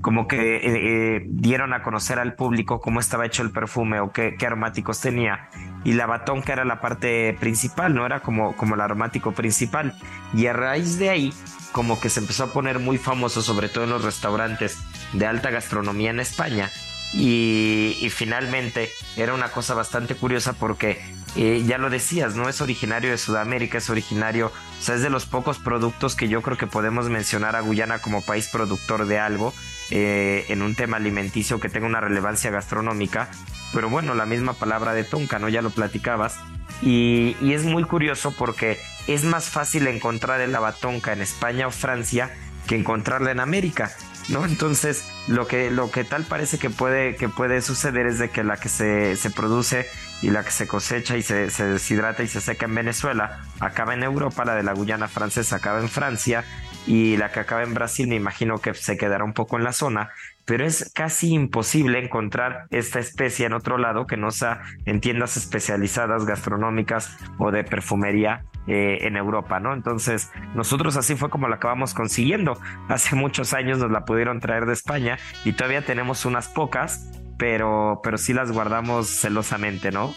[0.00, 4.12] como que eh, eh, dieron a conocer al público cómo estaba hecho el perfume o
[4.12, 5.48] qué, aromáticos tenía.
[5.84, 9.94] Y la batonca era la parte principal, no era como, como el aromático principal.
[10.34, 11.34] Y a raíz de ahí,
[11.72, 14.78] como que se empezó a poner muy famoso, sobre todo en los restaurantes
[15.12, 16.70] de alta gastronomía en España.
[17.12, 21.00] Y, finalmente era una cosa bastante curiosa porque
[21.34, 25.10] eh, ya lo decías, no es originario de Sudamérica, es originario, o sea, es de
[25.10, 29.18] los pocos productos que yo creo que podemos mencionar a Guyana como país productor de
[29.18, 29.52] algo
[29.90, 33.28] eh, en un tema alimenticio que tenga una relevancia gastronómica.
[33.72, 35.48] Pero bueno, la misma palabra de tonka, ¿no?
[35.48, 36.38] Ya lo platicabas.
[36.82, 38.78] Y, es muy curioso porque
[39.12, 42.30] es más fácil encontrar el abatonca en España o Francia
[42.66, 43.90] que encontrarla en América.
[44.28, 44.44] ¿no?
[44.44, 48.44] Entonces, lo que, lo que tal parece que puede, que puede suceder es de que
[48.44, 49.88] la que se, se produce
[50.22, 53.94] y la que se cosecha y se, se, deshidrata y se seca en Venezuela acaba
[53.94, 56.44] en Europa, la de la Guyana francesa acaba en Francia
[56.86, 59.72] y la que acaba en Brasil me imagino que se quedará un poco en la
[59.72, 60.10] zona,
[60.50, 65.36] pero es casi imposible encontrar esta especie en otro lado que no sea en tiendas
[65.36, 69.72] especializadas gastronómicas o de perfumería eh, en Europa, ¿no?
[69.72, 72.58] Entonces, nosotros así fue como la acabamos consiguiendo.
[72.88, 77.08] Hace muchos años nos la pudieron traer de España y todavía tenemos unas pocas,
[77.38, 80.12] pero, pero sí las guardamos celosamente, ¿no?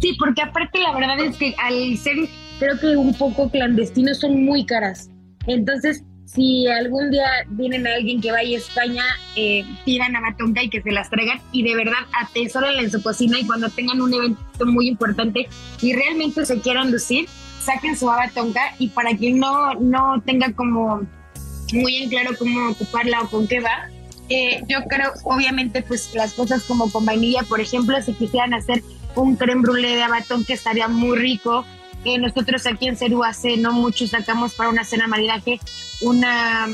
[0.00, 2.16] Sí, porque aparte la verdad es que al ser
[2.58, 5.12] creo que un poco clandestinos son muy caras.
[5.46, 6.04] Entonces,
[6.34, 9.04] si algún día vienen a alguien que vaya a España,
[9.36, 13.38] eh, tiran a y que se las traigan y de verdad atesórenla en su cocina
[13.38, 15.48] y cuando tengan un evento muy importante
[15.80, 17.28] y realmente se quieran lucir,
[17.60, 21.02] saquen su batonca y para quien no, no tenga como
[21.72, 23.90] muy en claro cómo ocuparla o con qué va,
[24.28, 28.82] eh, yo creo, obviamente, pues las cosas como con vainilla, por ejemplo, si quisieran hacer
[29.14, 31.66] un creme brûlée de abatón que estaría muy rico,
[32.04, 35.60] nosotros aquí en Cerú hace no mucho sacamos para una cena maridaje
[36.02, 36.68] una,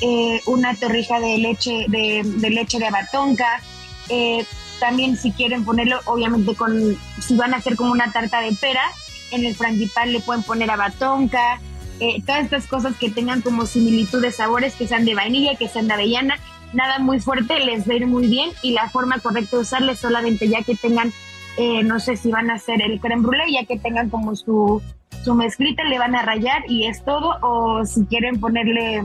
[0.00, 3.60] eh, una torrija de leche de, leche de abatonca.
[4.08, 4.44] Eh,
[4.80, 8.82] también si quieren ponerlo, obviamente con, si van a hacer como una tarta de pera,
[9.30, 11.60] en el frangipán le pueden poner abatonca.
[11.98, 15.68] Eh, todas estas cosas que tengan como similitud de sabores, que sean de vainilla, que
[15.68, 16.38] sean de avellana,
[16.74, 19.98] nada muy fuerte, les va a ir muy bien y la forma correcta de usarles
[19.98, 21.12] solamente ya que tengan
[21.56, 24.82] eh, no sé si van a hacer el creme brûlée, ya que tengan como su,
[25.24, 29.02] su mezclita, le van a rayar y es todo, o si quieren ponerle,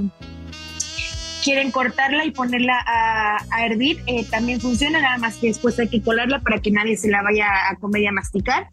[1.44, 6.02] quieren cortarla y ponerla a, hervir, eh, también funciona, nada más que después hay que
[6.02, 8.68] colarla para que nadie se la vaya a comer y a masticar.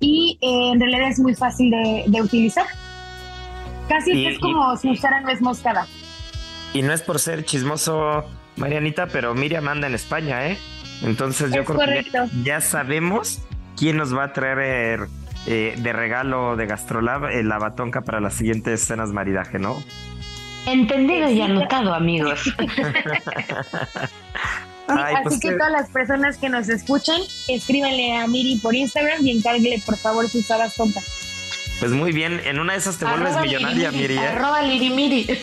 [0.00, 2.66] Y eh, en realidad es muy fácil de, utilizar.
[3.88, 5.86] Casi es como si usaran nuez moscada.
[6.74, 8.24] Y no es por ser chismoso,
[8.56, 10.58] Marianita, pero Miriam anda en España, ¿eh?
[11.02, 12.04] Entonces yo creo que
[12.42, 13.40] ya, sabemos
[13.76, 15.08] quién nos va a traer
[15.46, 19.82] eh, de regalo de Gastrolab el la batonca para las siguientes escenas maridaje, ¿no?
[20.66, 22.54] Entendido y anotado, amigos.
[24.86, 29.36] así pues que todas las personas que nos escuchan, escríbanle a Miri por Instagram y
[29.36, 31.04] encárguele por favor sus habas tontas.
[31.80, 34.14] Pues muy bien, en una de esas te vuelves millonaria, Miri.
[34.14, 34.28] ¿eh?
[34.28, 35.26] Arroba Miri.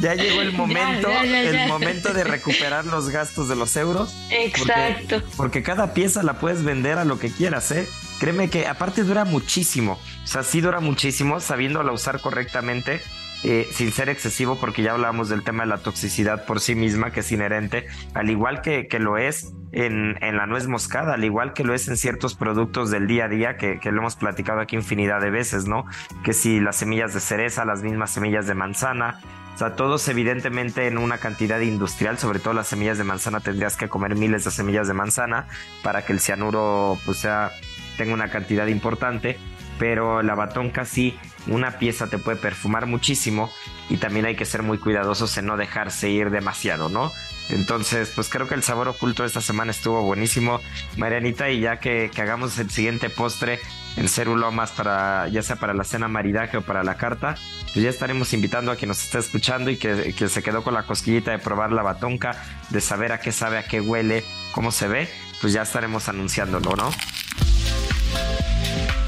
[0.00, 4.14] ya llegó el momento, el momento de recuperar los gastos de los euros.
[4.30, 5.22] Exacto.
[5.36, 7.88] Porque, cada pieza la puedes vender a lo que quieras, ¿eh?
[8.18, 9.98] Créeme que aparte dura muchísimo.
[10.24, 13.00] O sea, sí dura muchísimo sabiéndola usar correctamente.
[13.42, 17.10] Eh, sin ser excesivo, porque ya hablamos del tema de la toxicidad por sí misma,
[17.10, 21.24] que es inherente, al igual que, que lo es en, en, la nuez moscada, al
[21.24, 24.16] igual que lo es en ciertos productos del día a día, que, que, lo hemos
[24.16, 25.86] platicado aquí infinidad de veces, ¿no?
[26.22, 29.22] Que si las semillas de cereza, las mismas semillas de manzana,
[29.68, 34.16] todos evidentemente en una cantidad industrial, sobre todo las semillas de manzana, tendrías que comer
[34.16, 35.46] miles de semillas de manzana
[35.82, 37.52] para que el cianuro pues sea,
[37.98, 39.38] tenga una cantidad importante,
[39.78, 43.50] pero la batón casi una pieza te puede perfumar muchísimo
[43.90, 47.12] y también hay que ser muy cuidadosos en no dejarse ir demasiado, ¿no?
[47.50, 50.60] Entonces, pues creo que el sabor oculto de esta semana estuvo buenísimo,
[50.96, 53.58] Marianita, y ya que hagamos el siguiente postre,
[53.96, 57.36] en Cerulomas para ya sea para la cena maridaje o para la carta,
[57.72, 60.74] pues ya estaremos invitando a quien nos esté escuchando y que, que se quedó con
[60.74, 62.36] la cosquillita de probar la batonca,
[62.70, 65.08] de saber a qué sabe, a qué huele, cómo se ve,
[65.40, 66.90] pues ya estaremos anunciándolo, ¿no?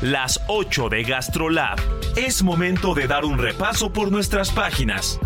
[0.02, 1.78] Las 8 de GastroLab.
[2.16, 5.20] Es momento de dar un repaso por nuestras páginas.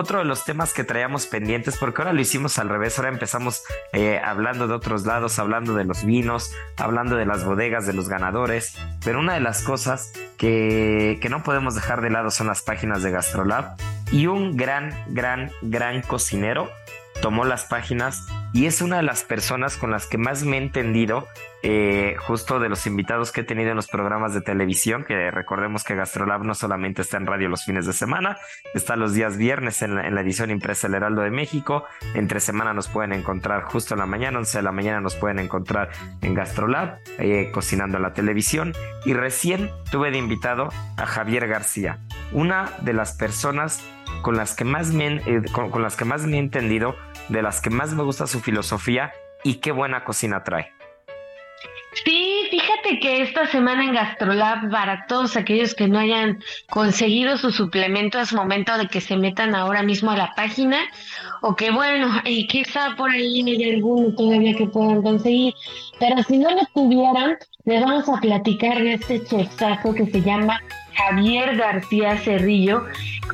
[0.00, 3.62] Otro de los temas que traíamos pendientes, porque ahora lo hicimos al revés, ahora empezamos
[3.92, 8.08] eh, hablando de otros lados, hablando de los vinos, hablando de las bodegas, de los
[8.08, 12.62] ganadores, pero una de las cosas que, que no podemos dejar de lado son las
[12.62, 13.76] páginas de GastroLab
[14.10, 16.70] y un gran, gran, gran cocinero
[17.20, 20.60] tomó las páginas y es una de las personas con las que más me he
[20.60, 21.28] entendido,
[21.62, 25.84] eh, justo de los invitados que he tenido en los programas de televisión, que recordemos
[25.84, 28.38] que Gastrolab no solamente está en radio los fines de semana,
[28.74, 32.88] está los días viernes en la, edición impresa El Heraldo de México, entre semana nos
[32.88, 35.90] pueden encontrar justo en la mañana, 11 de la mañana nos pueden encontrar
[36.22, 38.72] en Gastrolab, eh, cocinando en la televisión,
[39.04, 42.00] y recién tuve de invitado a Javier García,
[42.32, 43.80] una de las personas
[44.22, 46.96] con las que más me, eh, con las que más me he entendido
[47.30, 49.12] de las que más me gusta su filosofía
[49.44, 50.72] y qué buena cocina trae.
[52.04, 57.50] Sí, fíjate que esta semana en Gastrolab, para todos aquellos que no hayan conseguido su
[57.50, 60.78] suplemento, es momento de que se metan ahora mismo a la página
[61.42, 65.52] o que bueno, y quizá por ahí hay alguno todavía que puedan conseguir,
[65.98, 70.60] pero si no lo tuvieran, les vamos a platicar de este chefazo que se llama
[70.94, 72.84] Javier García Cerrillo,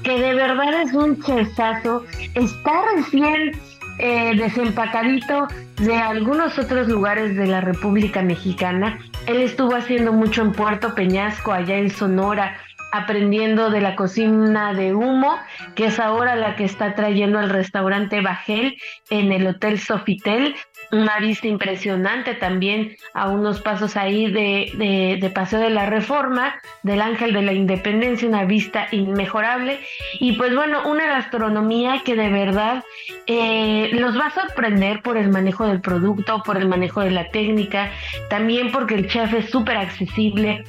[0.03, 3.53] que de verdad es un chefazo, está recién
[3.99, 8.99] eh, desempacadito de algunos otros lugares de la República Mexicana.
[9.27, 12.57] Él estuvo haciendo mucho en Puerto Peñasco, allá en Sonora,
[12.93, 15.37] aprendiendo de la cocina de humo,
[15.75, 18.77] que es ahora la que está trayendo el restaurante Bajel
[19.11, 20.55] en el Hotel Sofitel
[20.93, 27.01] una vista impresionante también a unos pasos ahí de, de, Paseo de la Reforma, del
[27.01, 29.81] Ángel de la Independencia, una vista inmejorable.
[30.21, 32.85] Y pues bueno, una gastronomía que de verdad
[33.27, 37.29] eh, los va a sorprender por el manejo del producto, por el manejo de la
[37.31, 37.91] técnica,
[38.31, 40.65] también porque el chef es súper accesible,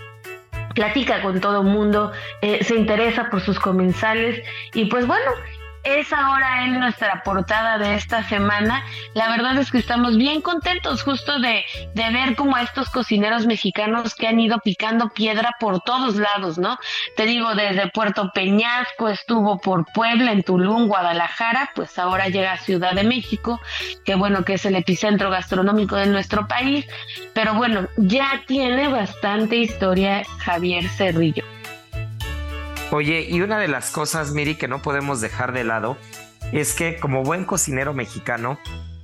[0.74, 2.12] platica con todo mundo,
[2.42, 4.44] eh, se interesa por sus comensales.
[4.74, 5.32] Y pues bueno,
[5.84, 8.84] es ahora en nuestra portada de esta semana.
[9.14, 11.64] La verdad es que estamos bien contentos justo de,
[11.94, 16.58] de ver como a estos cocineros mexicanos que han ido picando piedra por todos lados,
[16.58, 16.78] ¿no?
[17.16, 22.58] Te digo, desde Puerto Peñasco, estuvo por Puebla, en Tulum, Guadalajara, pues ahora llega a
[22.58, 23.60] Ciudad de México,
[24.06, 26.86] que bueno, que es el epicentro gastronómico de nuestro país,
[27.34, 31.57] pero bueno, ya tiene bastante historia Javier Cerrillo.
[32.92, 35.98] Oye, y una de las cosas, Miri, que no podemos dejar de lado
[36.54, 38.58] es que como buen cocinero mexicano,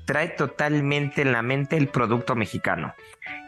[0.05, 2.93] trae totalmente en la mente el producto mexicano.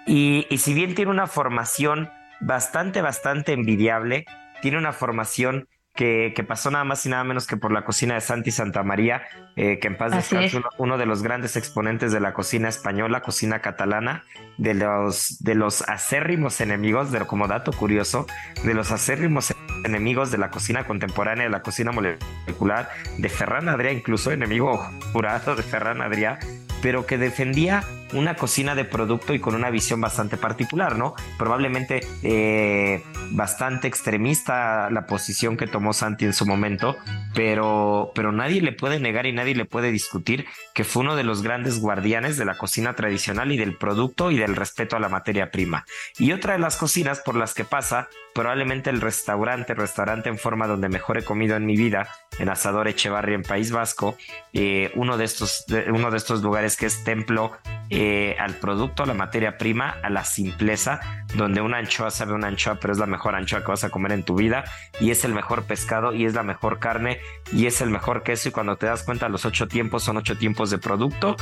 [0.06, 2.10] Y, y si bien tiene una formación
[2.42, 4.26] bastante, bastante envidiable,
[4.62, 8.22] tiene una formación que, pasó nada más y nada menos que por la cocina de
[8.22, 9.24] Santi Santa María,
[9.56, 13.60] eh, que en paz descanse uno, de los grandes exponentes de la cocina española, cocina
[13.60, 14.24] catalana,
[14.58, 18.28] de los, de los acérrimos enemigos, de, como dato curioso,
[18.66, 23.94] de los acérrimos enemigos de la cocina contemporánea, de la cocina molecular, de Ferran Adrià,
[23.94, 24.78] incluso enemigo
[25.14, 26.40] jurado de Ferran Adrià,
[26.86, 27.84] pero que defendía
[28.14, 31.16] una cocina de producto y con una visión bastante particular, ¿no?
[31.36, 36.96] Probablemente eh, bastante extremista la posición que tomó Santi en su momento,
[37.34, 41.24] pero, pero nadie le puede negar y nadie le puede discutir que fue uno de
[41.24, 45.10] los grandes guardianes de la cocina tradicional y del producto y del respeto a la
[45.10, 45.86] materia prima.
[46.20, 50.68] Y otra de las cocinas por las que pasa, probablemente el restaurante, restaurante en forma
[50.68, 54.16] donde mejor he comido en mi vida, en Asador Echevarri en País Vasco,
[54.54, 57.52] eh, uno, de estos, uno de estos lugares que es templo
[57.90, 61.00] eh, al producto, a la materia prima, a la simpleza,
[61.36, 64.12] donde una anchoa sabe una anchoa, pero es la mejor anchoa que vas a comer
[64.12, 64.64] en tu vida
[65.00, 67.20] y es el mejor pescado y es la mejor carne
[67.54, 70.38] y es el mejor queso y cuando te das cuenta los ocho tiempos son ocho
[70.38, 71.36] tiempos de producto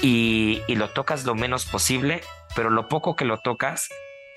[0.00, 2.20] y lo tocas lo menos posible,
[2.54, 3.88] pero lo poco que lo tocas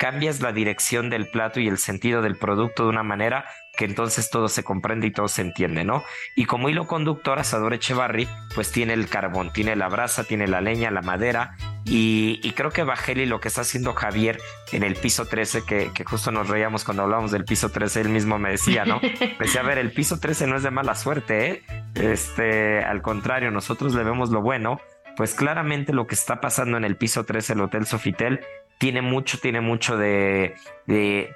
[0.01, 3.45] cambias la dirección del plato y el sentido del producto de una manera
[3.77, 6.03] que entonces todo se comprende y todo se entiende, ¿no?
[6.35, 10.59] Y como hilo conductor, Asador Echevarri, pues tiene el carbón, tiene la brasa, tiene la
[10.59, 14.39] leña, la madera, y, creo que Bajeli lo que está haciendo Javier
[14.71, 18.09] en el piso 13, que, que, justo nos reíamos cuando hablábamos del piso 13, él
[18.09, 18.99] mismo me decía, ¿no?
[19.39, 21.63] Decía, a ver, el piso 13 no es de mala suerte, ¿eh?
[21.93, 24.81] Este, al contrario, nosotros le vemos lo bueno,
[25.15, 28.39] pues claramente lo que está pasando en el piso 3 del Hotel Sofitel
[28.81, 30.55] tiene mucho, tiene mucho de,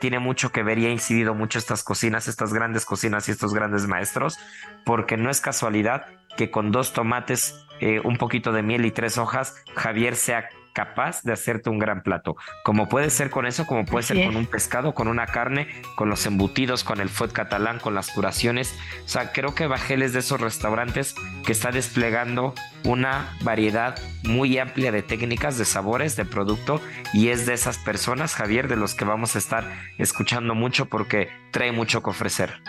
[0.02, 3.54] tiene mucho que ver y ha incidido mucho estas cocinas, estas grandes cocinas y estos
[3.54, 4.40] grandes maestros,
[4.84, 9.20] porque no es casualidad que con dos tomates, eh, un poquito de miel y tres
[9.20, 12.36] hojas, Javier sea capaz de hacerte un gran plato.
[12.64, 16.10] Como puede ser con eso, como puede ser con un pescado, con una carne, con
[16.10, 18.78] los embutidos, con el fuet catalán, con las curaciones.
[19.06, 21.16] O sea, creo que Bajel es de esos restaurantes
[21.46, 22.54] que está desplegando
[22.84, 26.82] una variedad muy amplia de técnicas, de sabores, de producto
[27.14, 29.64] y es de esas personas, Javier, de los que vamos a estar
[29.98, 32.62] escuchando mucho porque trae mucho que ofrecer.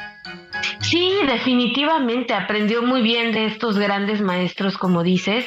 [0.81, 5.45] Sí, definitivamente aprendió muy bien de estos grandes maestros, como dices,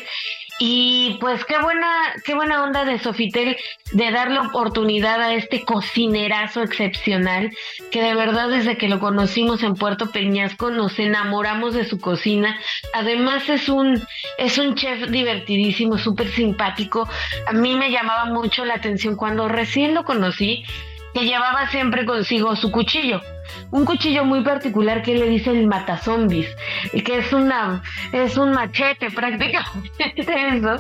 [0.60, 1.90] y pues qué buena,
[2.26, 3.56] qué buena onda de Sofitel
[3.94, 7.52] de darle oportunidad a este cocinerazo excepcional,
[7.92, 12.60] que de verdad desde que lo conocimos en Puerto Peñasco nos enamoramos de su cocina.
[12.94, 14.04] Además es un,
[14.38, 17.08] es un chef divertidísimo, súper simpático.
[17.48, 20.66] A mí me llamaba mucho la atención cuando recién lo conocí,
[21.14, 23.22] que llevaba siempre consigo su cuchillo
[23.72, 26.56] un cuchillo muy particular que le dice el matazombies,
[26.94, 27.82] y que es una,
[28.12, 30.76] es un machete prácticamente eso,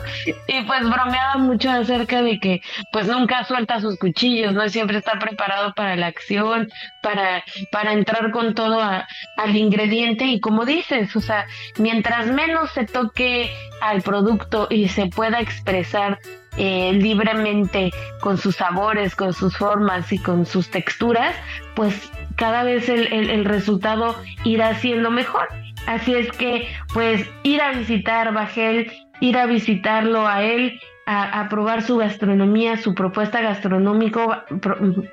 [0.47, 2.61] y pues bromeaba mucho acerca de que
[2.91, 6.69] pues nunca suelta sus cuchillos, no siempre está preparado para la acción,
[7.01, 11.45] para, para entrar con todo al ingrediente, y como dices, o sea,
[11.77, 13.51] mientras menos se toque
[13.81, 16.19] al producto y se pueda expresar
[16.57, 21.35] eh, libremente con sus sabores, con sus formas y con sus texturas,
[21.75, 24.15] pues cada vez el, resultado
[24.45, 25.49] irá siendo mejor.
[25.87, 31.81] Así es que, pues, ir a visitar Bajel, ir a visitarlo a él, a, probar
[31.81, 34.35] su gastronomía, su propuesta gastronómico,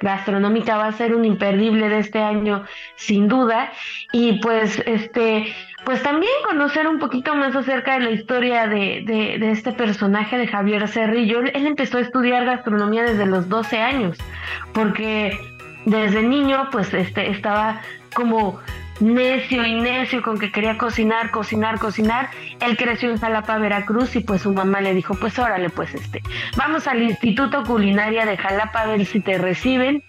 [0.01, 2.65] gastronómica va a ser un imperdible de este año,
[2.97, 3.73] sin duda.
[4.13, 5.53] Y pues, este,
[5.85, 10.37] pues también conocer un poquito más acerca de la historia de, de, de este personaje
[10.37, 11.41] de Javier Cerrillo.
[11.41, 14.19] Él empezó a estudiar gastronomía desde los 12 años,
[14.75, 15.56] porque
[15.87, 17.81] desde niño pues este estaba
[18.13, 18.61] como
[19.01, 22.31] necio y necio con que quería cocinar, cocinar, cocinar.
[22.61, 26.23] Él creció en Jalapa, Veracruz y pues su mamá le dijo, pues órale, pues este,
[26.57, 30.03] vamos al Instituto Culinaria de Jalapa a ver si te reciben.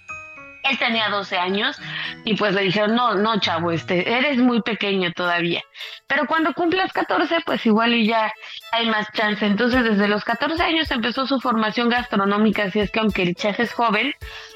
[0.63, 1.79] Él tenía 12 años
[2.25, 5.61] y pues le dijeron, no, no, chavo, este, eres muy pequeño todavía.
[6.07, 8.33] Pero cuando cumplas 14, pues igual y ya
[8.73, 9.45] hay más chance.
[9.45, 13.59] Entonces desde los 14 años empezó su formación gastronómica, así es que aunque el chef
[13.61, 14.13] es joven,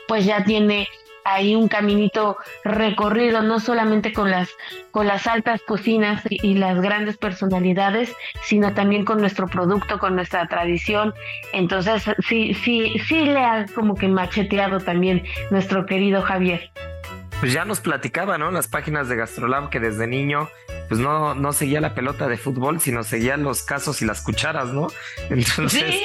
[0.08, 0.90] pues ya tiene
[1.24, 4.50] hay un caminito recorrido, no solamente con las,
[4.92, 8.14] con las altas cocinas y, las grandes personalidades,
[8.44, 11.14] sino también con nuestro producto, con nuestra tradición.
[11.54, 16.72] Entonces, sí, sí, sí le ha como que macheteado también nuestro querido Javier.
[17.40, 18.52] Pues ya nos platicaba, ¿no?
[18.52, 20.48] Las páginas de Gastrolab que desde niño
[20.88, 24.74] pues no, no seguía la pelota de fútbol, sino seguía los casos y las cucharas,
[24.74, 24.88] ¿no?
[25.30, 25.96] Entonces,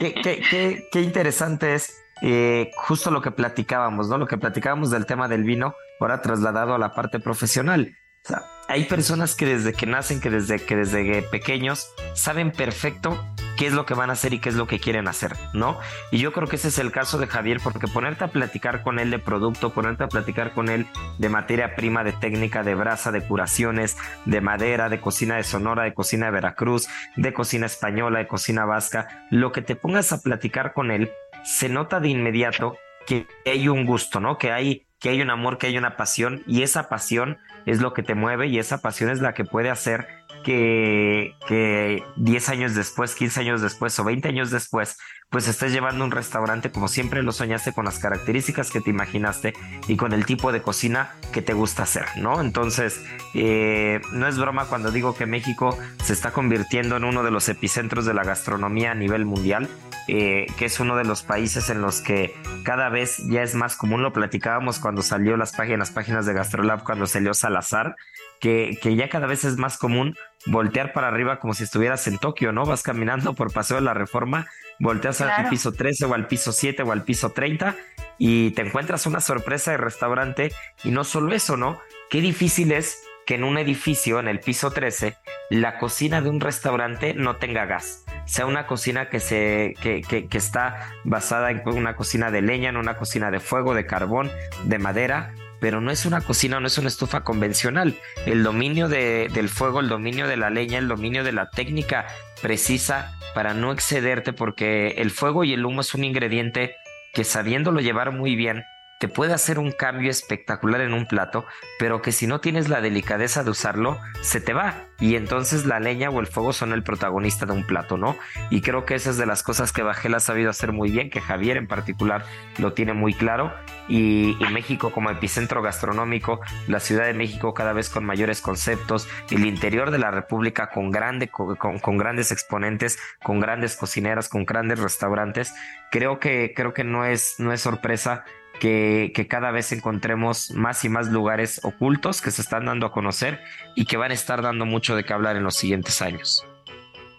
[0.00, 4.18] qué, qué, qué interesante es eh, justo lo que platicábamos, ¿no?
[4.18, 7.96] Lo que platicábamos del tema del vino, ahora trasladado a la parte profesional.
[8.24, 13.16] O sea, hay personas que desde que nacen, que desde que desde pequeños saben perfecto
[13.56, 15.78] qué es lo que van a hacer y qué es lo que quieren hacer, ¿no?
[16.10, 18.98] Y yo creo que ese es el caso de Javier, porque ponerte a platicar con
[18.98, 20.86] él de producto, ponerte a platicar con él
[21.18, 23.96] de materia prima, de técnica, de brasa, de curaciones,
[24.26, 28.64] de madera, de cocina de Sonora, de cocina de Veracruz, de cocina española, de cocina
[28.64, 31.10] vasca, lo que te pongas a platicar con él,
[31.46, 32.76] se nota de inmediato
[33.06, 34.36] que hay un gusto, ¿no?
[34.36, 37.94] Que hay, que hay un amor, que hay una pasión y esa pasión es lo
[37.94, 40.08] que te mueve y esa pasión es la que puede hacer
[40.44, 44.98] que, que 10 años después, 15 años después o 20 años después
[45.30, 49.54] pues estés llevando un restaurante como siempre lo soñaste con las características que te imaginaste
[49.88, 52.40] y con el tipo de cocina que te gusta hacer, ¿no?
[52.40, 57.30] Entonces, eh, no es broma cuando digo que México se está convirtiendo en uno de
[57.30, 59.68] los epicentros de la gastronomía a nivel mundial.
[60.08, 62.32] Eh, que es uno de los países en los que
[62.62, 66.84] cada vez ya es más común, lo platicábamos cuando salió las páginas, páginas de Gastrolab,
[66.84, 67.96] cuando salió Salazar,
[68.40, 70.14] que, que, ya cada vez es más común
[70.46, 72.64] voltear para arriba como si estuvieras en Tokio, ¿no?
[72.64, 74.46] Vas caminando por Paseo de la Reforma
[74.78, 77.76] volteas al piso 13 o al piso 7 o al piso 30
[78.18, 80.52] y te encuentras una sorpresa de restaurante
[80.84, 81.80] y no solo eso, ¿no?
[82.10, 85.16] Qué difícil es que en un edificio, en el piso 13,
[85.50, 88.05] la cocina de un restaurante no tenga gas.
[88.26, 92.76] Sea una cocina que, se, que, que, está basada en una cocina de leña, en
[92.76, 94.30] una cocina de fuego, de carbón,
[94.64, 97.94] de madera, pero no es una cocina, no es una estufa convencional.
[98.26, 102.06] El dominio de, del fuego, el dominio de la leña, el dominio de la técnica
[102.42, 106.74] precisa para no excederte porque el fuego y el humo es un ingrediente
[107.14, 108.64] que sabiéndolo llevar muy bien
[109.08, 111.44] puede hacer un cambio espectacular en un plato,
[111.78, 114.86] pero que si no tienes la delicadeza de usarlo, se te va.
[114.98, 118.16] Y entonces la leña o el fuego son el protagonista de un plato, ¿no?
[118.48, 121.10] Y creo que esa es de las cosas que Bajel ha sabido hacer muy bien,
[121.10, 122.24] que Javier en particular
[122.58, 123.52] lo tiene muy claro.
[123.88, 129.44] Y, México como epicentro gastronómico, la Ciudad de México cada vez con mayores conceptos, el
[129.44, 135.52] interior de la República con, grande, con, grandes exponentes, con grandes cocineras, con grandes restaurantes.
[135.90, 138.24] Creo que, creo que no, es, no es sorpresa
[138.60, 143.40] que, cada vez encontremos más y más lugares ocultos que se están dando a conocer
[143.74, 146.44] y que van a estar dando mucho de qué hablar en los siguientes años.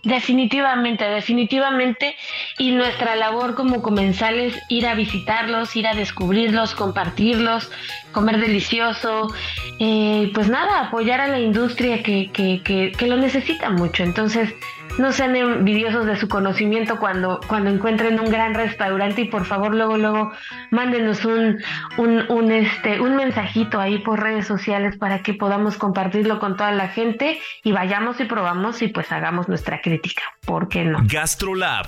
[0.03, 2.15] Definitivamente, definitivamente.
[2.57, 7.69] Y nuestra labor como comensales, ir a visitarlos, ir a descubrirlos, compartirlos,
[8.17, 9.31] comer delicioso,
[9.77, 14.01] eh, pues nada, apoyar a la industria que, que, que, que lo necesita mucho.
[14.01, 14.55] Entonces,
[14.97, 19.75] no sean envidiosos de su conocimiento cuando, cuando encuentren un gran restaurante y por favor
[19.75, 20.31] luego, luego
[20.71, 21.59] mándenos un,
[21.97, 26.87] un, este, un mensajito ahí por redes sociales para que podamos compartirlo con toda la
[26.87, 30.23] gente y vayamos y probamos y pues hagamos nuestra crítica.
[30.43, 31.03] ¿Por qué no?
[31.03, 31.85] GastroLab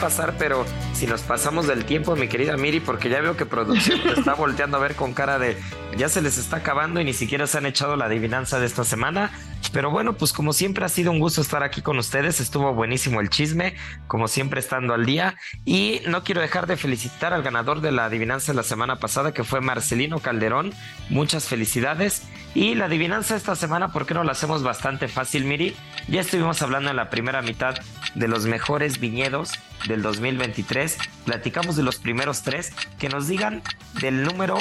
[0.00, 4.00] pasar, pero si nos pasamos del tiempo, mi querida Miri, porque ya veo que producción
[4.02, 5.56] te está volteando a ver con cara de
[5.96, 8.84] ya se les está acabando y ni siquiera se han echado la adivinanza de esta
[8.84, 9.30] semana.
[9.72, 13.20] Pero bueno, pues como siempre ha sido un gusto estar aquí con ustedes, estuvo buenísimo
[13.20, 13.74] el chisme,
[14.08, 15.36] como siempre estando al día.
[15.64, 19.32] Y no quiero dejar de felicitar al ganador de la adivinanza de la semana pasada,
[19.32, 20.72] que fue Marcelino Calderón.
[21.08, 22.22] Muchas felicidades.
[22.54, 25.76] Y la adivinanza esta semana, ¿por qué no la hacemos bastante fácil, Miri?
[26.08, 27.76] Ya estuvimos hablando en la primera mitad
[28.16, 29.52] de los mejores viñedos
[29.86, 30.98] del 2023.
[31.24, 32.72] Platicamos de los primeros tres.
[32.98, 33.62] Que nos digan
[34.00, 34.58] del número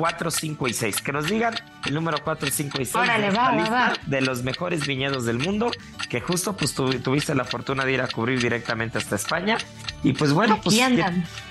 [0.00, 1.02] 4, 5 y 6.
[1.02, 5.26] Que nos digan el número 4, 5 y 6 de, va, de los mejores viñedos
[5.26, 5.70] del mundo.
[6.08, 9.58] Que justo pues tuviste la fortuna de ir a cubrir directamente hasta España.
[10.02, 10.80] Y pues bueno, pues...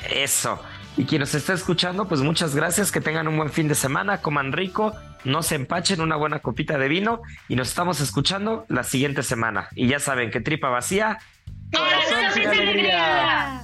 [0.09, 0.59] Eso.
[0.97, 4.17] Y quien nos está escuchando, pues muchas gracias, que tengan un buen fin de semana,
[4.17, 4.95] coman rico,
[5.25, 9.69] no se empachen, una buena copita de vino y nos estamos escuchando la siguiente semana.
[9.75, 11.19] Y ya saben que tripa vacía,
[11.71, 13.63] corazón sin alegría.